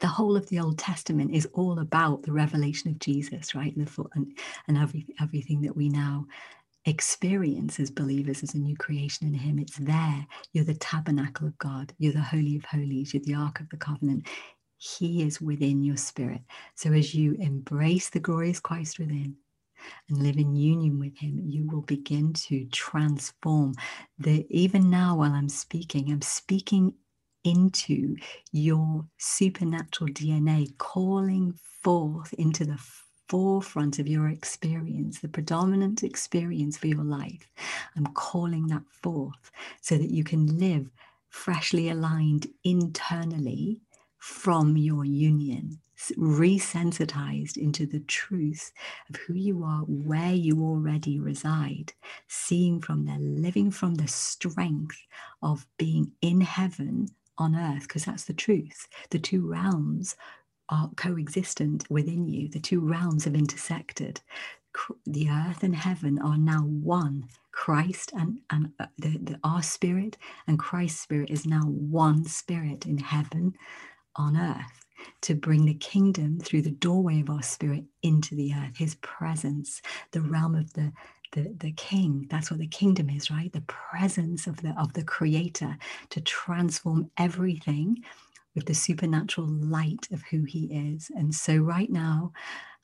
The 0.00 0.08
whole 0.08 0.36
of 0.36 0.48
the 0.48 0.60
Old 0.60 0.78
Testament 0.78 1.32
is 1.34 1.46
all 1.54 1.78
about 1.78 2.22
the 2.22 2.32
revelation 2.32 2.90
of 2.90 2.98
Jesus, 2.98 3.54
right? 3.54 3.74
And, 3.76 3.86
the, 3.86 4.04
and, 4.14 4.38
and 4.68 4.78
every, 4.78 5.06
everything 5.20 5.62
that 5.62 5.76
we 5.76 5.88
now 5.88 6.26
experience 6.86 7.80
as 7.80 7.90
believers 7.90 8.42
as 8.42 8.54
a 8.54 8.58
new 8.58 8.76
creation 8.76 9.26
in 9.28 9.34
Him. 9.34 9.58
It's 9.58 9.78
there. 9.78 10.26
You're 10.52 10.64
the 10.64 10.74
tabernacle 10.74 11.46
of 11.46 11.58
God. 11.58 11.94
You're 11.98 12.12
the 12.12 12.20
Holy 12.22 12.56
of 12.56 12.64
Holies. 12.64 13.14
You're 13.14 13.22
the 13.24 13.34
Ark 13.34 13.60
of 13.60 13.70
the 13.70 13.76
Covenant. 13.78 14.28
He 14.84 15.22
is 15.22 15.40
within 15.40 15.82
your 15.82 15.96
spirit. 15.96 16.42
So 16.74 16.92
as 16.92 17.14
you 17.14 17.34
embrace 17.40 18.10
the 18.10 18.20
glorious 18.20 18.60
Christ 18.60 18.98
within, 18.98 19.36
and 20.08 20.22
live 20.22 20.36
in 20.36 20.56
union 20.56 20.98
with 20.98 21.16
him 21.18 21.38
you 21.44 21.66
will 21.68 21.82
begin 21.82 22.32
to 22.32 22.64
transform 22.66 23.74
the 24.18 24.46
even 24.50 24.88
now 24.90 25.16
while 25.16 25.32
i'm 25.32 25.48
speaking 25.48 26.10
i'm 26.10 26.22
speaking 26.22 26.94
into 27.44 28.16
your 28.52 29.04
supernatural 29.18 30.10
dna 30.10 30.66
calling 30.78 31.54
forth 31.82 32.32
into 32.34 32.64
the 32.64 32.78
forefront 33.28 33.98
of 33.98 34.06
your 34.06 34.28
experience, 34.28 35.20
the 35.20 35.28
predominant 35.28 36.02
experience 36.02 36.76
for 36.76 36.88
your 36.88 37.04
life. 37.04 37.48
I'm 37.96 38.06
calling 38.08 38.66
that 38.68 38.84
forth 39.02 39.50
so 39.80 39.96
that 39.98 40.10
you 40.10 40.24
can 40.24 40.58
live 40.58 40.90
freshly 41.30 41.88
aligned 41.88 42.46
internally 42.64 43.80
from 44.24 44.74
your 44.78 45.04
union, 45.04 45.78
resensitized 46.16 47.58
into 47.58 47.84
the 47.84 48.00
truth 48.00 48.72
of 49.10 49.16
who 49.16 49.34
you 49.34 49.62
are, 49.62 49.80
where 49.80 50.32
you 50.32 50.62
already 50.62 51.20
reside, 51.20 51.92
seeing 52.26 52.80
from 52.80 53.04
there, 53.04 53.18
living 53.18 53.70
from 53.70 53.96
the 53.96 54.08
strength 54.08 54.96
of 55.42 55.66
being 55.76 56.10
in 56.22 56.40
heaven 56.40 57.06
on 57.36 57.54
earth, 57.54 57.82
because 57.82 58.06
that's 58.06 58.24
the 58.24 58.32
truth. 58.32 58.88
The 59.10 59.18
two 59.18 59.46
realms 59.46 60.16
are 60.70 60.90
coexistent 60.96 61.84
within 61.90 62.26
you. 62.26 62.48
The 62.48 62.60
two 62.60 62.80
realms 62.80 63.24
have 63.24 63.34
intersected. 63.34 64.22
The 65.04 65.28
earth 65.28 65.62
and 65.62 65.76
heaven 65.76 66.18
are 66.18 66.38
now 66.38 66.62
one. 66.62 67.28
Christ 67.52 68.10
and, 68.14 68.40
and 68.50 68.72
uh, 68.80 68.86
the, 68.98 69.18
the, 69.18 69.40
our 69.44 69.62
spirit 69.62 70.16
and 70.46 70.58
Christ's 70.58 71.00
spirit 71.00 71.30
is 71.30 71.46
now 71.46 71.62
one 71.66 72.24
spirit 72.24 72.86
in 72.86 72.98
heaven 72.98 73.54
on 74.16 74.36
earth 74.36 74.86
to 75.22 75.34
bring 75.34 75.64
the 75.64 75.74
kingdom 75.74 76.38
through 76.40 76.62
the 76.62 76.70
doorway 76.70 77.20
of 77.20 77.30
our 77.30 77.42
spirit 77.42 77.84
into 78.02 78.34
the 78.34 78.52
earth, 78.54 78.76
his 78.76 78.94
presence, 78.96 79.82
the 80.12 80.20
realm 80.20 80.54
of 80.54 80.72
the 80.74 80.92
the, 81.32 81.52
the 81.58 81.72
king 81.72 82.28
that's 82.30 82.48
what 82.48 82.60
the 82.60 82.66
kingdom 82.68 83.10
is 83.10 83.28
right 83.28 83.52
the 83.52 83.60
presence 83.62 84.46
of 84.46 84.56
the 84.62 84.72
of 84.78 84.92
the 84.92 85.02
creator 85.02 85.76
to 86.08 86.20
transform 86.20 87.10
everything 87.18 87.96
with 88.54 88.66
the 88.66 88.74
supernatural 88.74 89.48
light 89.48 90.08
of 90.12 90.22
who 90.30 90.44
he 90.44 90.66
is. 90.66 91.10
And 91.16 91.34
so, 91.34 91.56
right 91.56 91.90
now, 91.90 92.32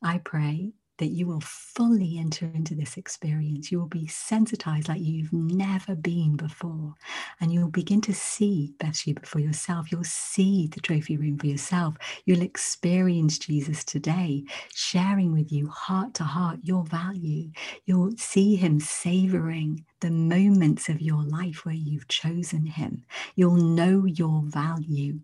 I 0.03 0.19
pray 0.19 0.73
that 1.01 1.07
you 1.09 1.27
will 1.27 1.41
fully 1.41 2.19
enter 2.19 2.45
into 2.55 2.75
this 2.75 2.99
experience. 2.99 3.73
You 3.73 3.81
will 3.81 3.87
be 3.87 4.07
sensitized 4.07 4.87
like 4.87 5.01
you've 5.01 5.33
never 5.33 5.95
been 5.95 6.37
before. 6.37 6.95
And 7.41 7.51
you'll 7.51 7.71
begin 7.71 8.03
to 8.03 8.13
see 8.13 8.75
Bathsheba 8.79 9.23
for 9.25 9.39
yourself. 9.39 9.91
You'll 9.91 10.05
see 10.05 10.69
the 10.69 10.81
trophy 10.81 11.17
room 11.17 11.39
for 11.39 11.47
yourself. 11.47 11.97
You'll 12.27 12.43
experience 12.43 13.39
Jesus 13.39 13.83
today, 13.83 14.45
sharing 14.75 15.33
with 15.33 15.51
you 15.51 15.69
heart 15.69 16.13
to 16.15 16.25
heart 16.25 16.61
your 16.63 16.85
value. 16.85 17.51
You'll 17.87 18.13
see 18.19 18.57
him 18.57 18.79
savoring 18.79 19.87
the 20.01 20.11
moments 20.11 20.91
of 20.91 21.01
your 21.01 21.23
life 21.23 21.65
where 21.65 21.75
you've 21.75 22.09
chosen 22.09 22.67
him. 22.67 23.05
You'll 23.37 23.57
know 23.57 24.05
your 24.05 24.43
value 24.45 25.21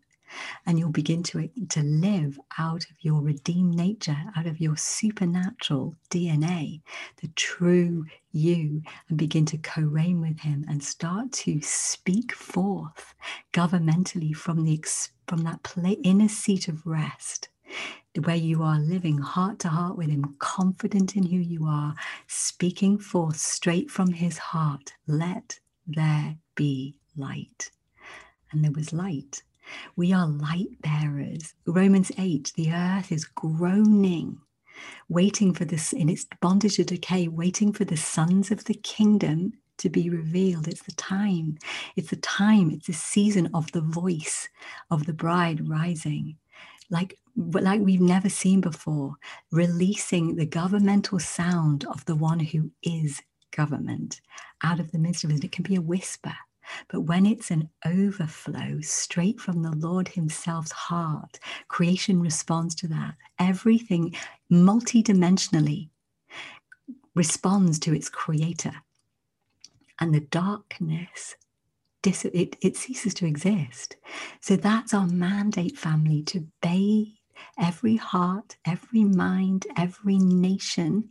and 0.65 0.79
you'll 0.79 0.91
begin 0.91 1.23
to, 1.25 1.49
to 1.69 1.83
live 1.83 2.39
out 2.59 2.85
of 2.85 2.97
your 3.01 3.21
redeemed 3.21 3.75
nature, 3.75 4.17
out 4.37 4.47
of 4.47 4.61
your 4.61 4.77
supernatural 4.77 5.95
DNA, 6.11 6.81
the 7.21 7.29
true 7.29 8.05
you, 8.33 8.83
and 9.09 9.19
begin 9.19 9.47
to 9.47 9.59
co 9.59 9.83
reign 9.83 10.21
with 10.21 10.41
Him 10.41 10.65
and 10.69 10.83
start 10.83 11.33
to 11.33 11.61
speak 11.61 12.33
forth 12.33 13.15
governmentally 13.53 14.35
from, 14.35 14.65
the, 14.65 14.83
from 15.27 15.43
that 15.45 15.77
inner 16.03 16.29
seat 16.29 16.69
of 16.69 16.87
rest 16.87 17.49
where 18.25 18.37
you 18.37 18.63
are 18.63 18.79
living 18.79 19.19
heart 19.19 19.59
to 19.61 19.69
heart 19.69 19.97
with 19.97 20.09
Him, 20.09 20.37
confident 20.39 21.17
in 21.17 21.25
who 21.25 21.37
you 21.37 21.67
are, 21.67 21.95
speaking 22.27 22.99
forth 22.99 23.37
straight 23.37 23.91
from 23.91 24.13
His 24.13 24.39
heart, 24.39 24.95
let 25.07 25.59
there 25.87 26.37
be 26.55 26.99
light. 27.17 27.71
And 28.51 28.65
there 28.65 28.73
was 28.73 28.93
light. 28.93 29.43
We 29.97 30.13
are 30.13 30.27
light 30.27 30.81
bearers. 30.81 31.55
Romans 31.67 32.13
8 32.19 32.53
the 32.57 32.73
earth 32.73 33.13
is 33.13 33.25
groaning, 33.25 34.39
waiting 35.09 35.55
for 35.55 35.65
this 35.65 35.93
in 35.93 36.09
its 36.09 36.27
bondage 36.41 36.77
to 36.77 36.85
decay, 36.85 37.29
waiting 37.29 37.73
for 37.73 37.85
the 37.85 37.97
sons 37.97 38.51
of 38.51 38.65
the 38.65 38.75
kingdom 38.75 39.53
to 39.79 39.89
be 39.89 40.11
revealed. 40.11 40.69
It's 40.69 40.83
the 40.83 40.93
time. 40.93 41.59
It's 41.97 42.11
the 42.11 42.17
time. 42.17 42.71
It's 42.71 42.87
the 42.87 42.93
season 42.93 43.51
of 43.55 43.71
the 43.73 43.81
voice 43.81 44.49
of 44.91 45.07
the 45.07 45.13
bride 45.13 45.69
rising. 45.69 46.37
Like, 46.91 47.19
like 47.37 47.81
we've 47.81 48.01
never 48.01 48.29
seen 48.29 48.61
before, 48.61 49.17
releasing 49.51 50.37
the 50.37 50.47
governmental 50.47 51.19
sound 51.19 51.85
of 51.87 52.05
the 52.05 52.15
one 52.15 52.41
who 52.41 52.71
is 52.83 53.21
government 53.51 54.21
out 54.63 54.81
of 54.81 54.93
the 54.93 54.99
midst 54.99 55.25
of 55.25 55.31
it. 55.31 55.45
It 55.45 55.53
can 55.53 55.65
be 55.65 55.77
a 55.77 55.81
whisper. 55.81 56.35
But 56.89 57.03
when 57.03 57.27
it's 57.27 57.51
an 57.51 57.71
overflow 57.85 58.81
straight 58.81 59.41
from 59.41 59.63
the 59.63 59.75
Lord 59.77 60.09
Himself's 60.09 60.73
heart, 60.73 61.39
creation 61.69 62.21
responds 62.21 62.75
to 62.77 62.89
that. 62.89 63.15
Everything 63.39 64.15
multidimensionally 64.51 65.91
responds 67.15 67.79
to 67.81 67.95
its 67.95 68.09
creator. 68.09 68.73
And 69.99 70.15
the 70.15 70.21
darkness, 70.21 71.37
it, 72.05 72.57
it 72.61 72.77
ceases 72.77 73.15
to 73.15 73.27
exist. 73.27 73.97
So 74.41 74.57
that's 74.57 74.93
our 74.93 75.07
mandate, 75.07 75.77
family, 75.79 76.23
to 76.25 76.47
bathe 76.61 77.09
every 77.59 77.97
heart, 77.97 78.57
every 78.67 79.05
mind, 79.05 79.67
every 79.77 80.19
nation, 80.19 81.11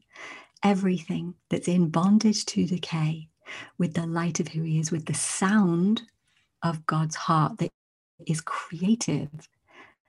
everything 0.64 1.36
that's 1.50 1.68
in 1.68 1.90
bondage 1.90 2.46
to 2.46 2.66
decay 2.66 3.30
with 3.78 3.94
the 3.94 4.08
light 4.08 4.40
of 4.40 4.50
who 4.50 4.64
he 4.64 4.80
is, 4.80 4.92
with 4.92 5.06
the 5.06 5.14
sound 5.14 6.04
of 6.64 6.86
God's 6.88 7.16
heart 7.16 7.58
that 7.60 7.72
is 8.28 8.42
creative 8.42 9.30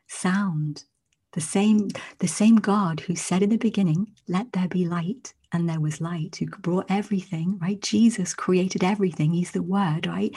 sound. 0.09 0.85
The 1.33 1.41
same, 1.41 1.89
the 2.19 2.29
same 2.29 2.57
God 2.57 3.01
who 3.01 3.17
said 3.17 3.43
in 3.43 3.51
the 3.51 3.59
beginning, 3.59 4.13
let 4.29 4.53
there 4.53 4.69
be 4.69 4.87
light, 4.87 5.35
and 5.53 5.69
there 5.69 5.81
was 5.81 6.01
light, 6.01 6.37
who 6.37 6.47
brought 6.47 6.87
everything, 6.89 7.59
right? 7.61 7.81
Jesus 7.81 8.35
created 8.35 8.85
everything. 8.85 9.33
He's 9.33 9.53
the 9.53 9.63
word, 9.63 10.07
right? 10.07 10.35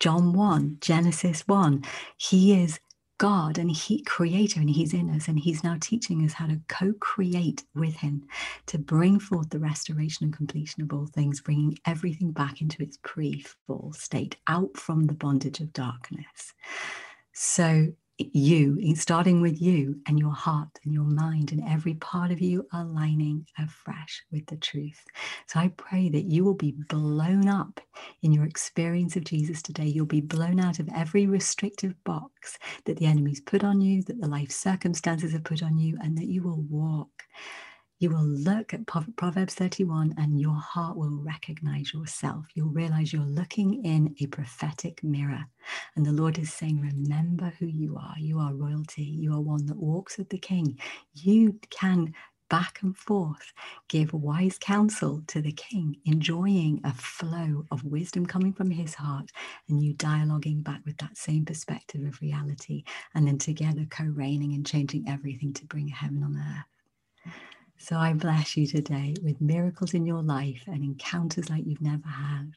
John 0.00 0.32
1, 0.32 0.78
Genesis 0.80 1.42
1. 1.48 1.84
He 2.16 2.60
is 2.62 2.80
God 3.22 3.56
and 3.56 3.70
He 3.70 4.02
creator 4.02 4.58
and 4.58 4.68
He's 4.68 4.92
in 4.92 5.08
us 5.08 5.28
and 5.28 5.38
He's 5.38 5.62
now 5.62 5.76
teaching 5.80 6.24
us 6.24 6.32
how 6.32 6.46
to 6.48 6.60
co-create 6.68 7.62
with 7.72 7.94
Him 7.94 8.24
to 8.66 8.78
bring 8.78 9.20
forth 9.20 9.50
the 9.50 9.60
restoration 9.60 10.24
and 10.24 10.36
completion 10.36 10.82
of 10.82 10.92
all 10.92 11.06
things, 11.06 11.40
bringing 11.40 11.78
everything 11.86 12.32
back 12.32 12.60
into 12.60 12.82
its 12.82 12.98
pre-fall 13.04 13.92
state, 13.92 14.34
out 14.48 14.76
from 14.76 15.04
the 15.04 15.12
bondage 15.12 15.60
of 15.60 15.72
darkness. 15.72 16.52
So 17.32 17.92
you, 18.18 18.78
starting 18.94 19.40
with 19.40 19.60
you 19.60 20.00
and 20.06 20.18
your 20.18 20.32
heart 20.32 20.78
and 20.84 20.92
your 20.92 21.04
mind 21.04 21.52
and 21.52 21.62
every 21.66 21.94
part 21.94 22.30
of 22.30 22.40
you 22.40 22.66
aligning 22.72 23.46
afresh 23.58 24.22
with 24.30 24.46
the 24.46 24.56
truth. 24.56 25.02
So 25.46 25.60
I 25.60 25.68
pray 25.76 26.08
that 26.10 26.24
you 26.24 26.44
will 26.44 26.54
be 26.54 26.74
blown 26.88 27.48
up 27.48 27.80
in 28.22 28.32
your 28.32 28.44
experience 28.44 29.16
of 29.16 29.24
Jesus 29.24 29.62
today. 29.62 29.86
You'll 29.86 30.06
be 30.06 30.20
blown 30.20 30.60
out 30.60 30.78
of 30.78 30.88
every 30.94 31.26
restrictive 31.26 31.94
box 32.04 32.58
that 32.84 32.96
the 32.98 33.06
enemy's 33.06 33.40
put 33.40 33.64
on 33.64 33.80
you, 33.80 34.02
that 34.04 34.20
the 34.20 34.28
life 34.28 34.50
circumstances 34.50 35.32
have 35.32 35.44
put 35.44 35.62
on 35.62 35.78
you, 35.78 35.98
and 36.02 36.16
that 36.18 36.26
you 36.28 36.42
will 36.42 36.62
walk 36.68 37.10
you 38.02 38.10
will 38.10 38.26
look 38.26 38.74
at 38.74 38.84
Proverbs 38.86 39.54
31 39.54 40.16
and 40.18 40.40
your 40.40 40.56
heart 40.56 40.96
will 40.96 41.22
recognize 41.22 41.94
yourself. 41.94 42.46
You'll 42.54 42.70
realize 42.70 43.12
you're 43.12 43.22
looking 43.22 43.84
in 43.84 44.16
a 44.20 44.26
prophetic 44.26 45.04
mirror. 45.04 45.44
And 45.94 46.04
the 46.04 46.12
Lord 46.12 46.36
is 46.36 46.52
saying, 46.52 46.80
Remember 46.80 47.54
who 47.60 47.66
you 47.66 47.96
are. 47.96 48.16
You 48.18 48.40
are 48.40 48.54
royalty. 48.56 49.04
You 49.04 49.32
are 49.34 49.40
one 49.40 49.66
that 49.66 49.76
walks 49.78 50.18
with 50.18 50.30
the 50.30 50.38
king. 50.38 50.80
You 51.14 51.60
can 51.70 52.12
back 52.50 52.80
and 52.82 52.96
forth 52.96 53.52
give 53.88 54.12
wise 54.12 54.58
counsel 54.58 55.22
to 55.28 55.40
the 55.40 55.52
king, 55.52 55.96
enjoying 56.04 56.80
a 56.84 56.92
flow 56.94 57.64
of 57.70 57.84
wisdom 57.84 58.26
coming 58.26 58.52
from 58.52 58.70
his 58.72 58.94
heart, 58.96 59.30
and 59.68 59.80
you 59.80 59.94
dialoguing 59.94 60.64
back 60.64 60.80
with 60.84 60.98
that 60.98 61.16
same 61.16 61.44
perspective 61.44 62.02
of 62.04 62.20
reality, 62.20 62.82
and 63.14 63.28
then 63.28 63.38
together 63.38 63.86
co 63.88 64.04
reigning 64.06 64.54
and 64.54 64.66
changing 64.66 65.04
everything 65.08 65.52
to 65.54 65.66
bring 65.66 65.86
heaven 65.86 66.24
on 66.24 66.36
earth. 66.36 66.71
So 67.82 67.96
I 67.96 68.12
bless 68.12 68.56
you 68.56 68.64
today 68.68 69.12
with 69.24 69.40
miracles 69.40 69.92
in 69.92 70.06
your 70.06 70.22
life 70.22 70.62
and 70.68 70.84
encounters 70.84 71.50
like 71.50 71.66
you've 71.66 71.80
never 71.82 72.06
had, 72.06 72.52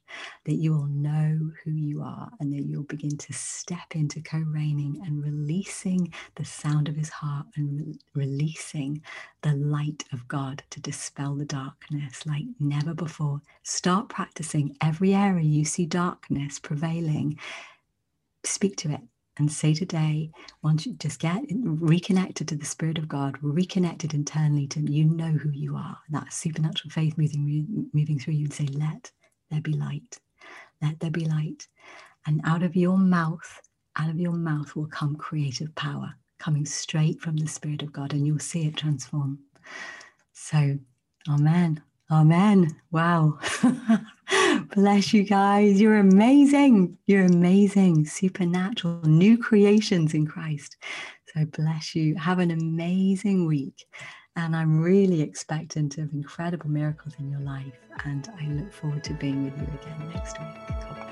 that 0.46 0.54
you 0.54 0.72
will 0.72 0.86
know 0.86 1.50
who 1.64 1.72
you 1.72 2.04
are 2.04 2.30
and 2.40 2.54
that 2.54 2.62
you'll 2.62 2.84
begin 2.84 3.18
to 3.18 3.34
step 3.34 3.96
into 3.96 4.22
co 4.22 4.38
reigning 4.38 5.02
and 5.04 5.24
releasing 5.24 6.14
the 6.36 6.46
sound 6.46 6.88
of 6.88 6.96
his 6.96 7.10
heart 7.10 7.48
and 7.56 7.80
re- 7.80 8.00
releasing 8.14 9.02
the 9.42 9.54
light 9.54 10.04
of 10.14 10.28
God 10.28 10.62
to 10.70 10.80
dispel 10.80 11.34
the 11.34 11.46
darkness 11.46 12.24
like 12.28 12.46
never 12.60 12.94
before. 12.94 13.42
Start 13.64 14.10
practicing 14.10 14.78
every 14.80 15.16
area 15.16 15.44
you 15.44 15.66
see 15.66 15.88
darkness 15.88 16.60
prevailing. 16.60 17.40
Speak 18.44 18.76
to 18.78 18.92
it, 18.92 19.02
and 19.38 19.52
say 19.52 19.74
today, 19.74 20.32
once 20.64 20.86
you 20.86 20.94
just 20.94 21.20
get 21.20 21.42
reconnected 21.50 22.48
to 22.48 22.56
the 22.56 22.66
Spirit 22.66 22.98
of 22.98 23.08
God, 23.08 23.38
reconnected 23.42 24.14
internally 24.14 24.68
to 24.68 24.80
you 24.80 25.06
know 25.06 25.32
who 25.32 25.50
you 25.50 25.76
are. 25.76 25.98
That 26.10 26.34
supernatural 26.34 26.92
faith 26.92 27.18
moving, 27.18 27.90
moving 27.94 28.20
through 28.20 28.36
you 28.36 28.46
and 28.46 28.54
say, 28.54 28.68
Let 28.68 29.12
there 29.52 29.62
be 29.62 29.74
light. 29.74 30.20
Let 30.82 31.00
there 31.00 31.12
be 31.12 31.26
light. 31.26 31.68
And 32.28 32.42
out 32.46 32.64
of 32.64 32.76
your 32.76 32.98
mouth, 32.98 33.62
out 33.98 34.10
of 34.10 34.20
your 34.20 34.34
mouth 34.34 34.76
will 34.76 34.88
come 34.88 35.16
creative 35.16 35.74
power 35.76 36.16
coming 36.40 36.66
straight 36.66 37.22
from 37.22 37.38
the 37.38 37.48
Spirit 37.48 37.82
of 37.82 37.94
God, 37.94 38.14
and 38.14 38.26
you'll 38.26 38.40
see 38.40 38.68
it 38.68 38.78
transform. 38.78 39.40
So, 40.34 40.78
Amen. 41.30 41.82
Amen. 42.12 42.76
Wow. 42.92 43.40
Bless 44.74 45.14
you 45.14 45.24
guys. 45.24 45.80
You're 45.82 45.98
amazing. 45.98 46.98
You're 47.06 47.26
amazing. 47.26 48.06
Supernatural, 48.06 49.02
new 49.04 49.38
creations 49.38 50.14
in 50.14 50.26
Christ. 50.26 50.78
So 51.34 51.46
bless 51.46 51.94
you. 51.94 52.16
Have 52.16 52.40
an 52.40 52.52
amazing 52.52 53.46
week. 53.48 53.86
And 54.38 54.56
I'm 54.56 54.82
really 54.82 55.22
expectant 55.22 55.98
of 55.98 56.12
incredible 56.14 56.70
miracles 56.70 57.14
in 57.20 57.30
your 57.30 57.42
life. 57.42 57.78
And 58.06 58.30
I 58.40 58.48
look 58.48 58.74
forward 58.74 59.04
to 59.06 59.14
being 59.14 59.46
with 59.46 59.58
you 59.58 59.68
again 59.82 60.12
next 60.14 60.40
week. 60.40 61.05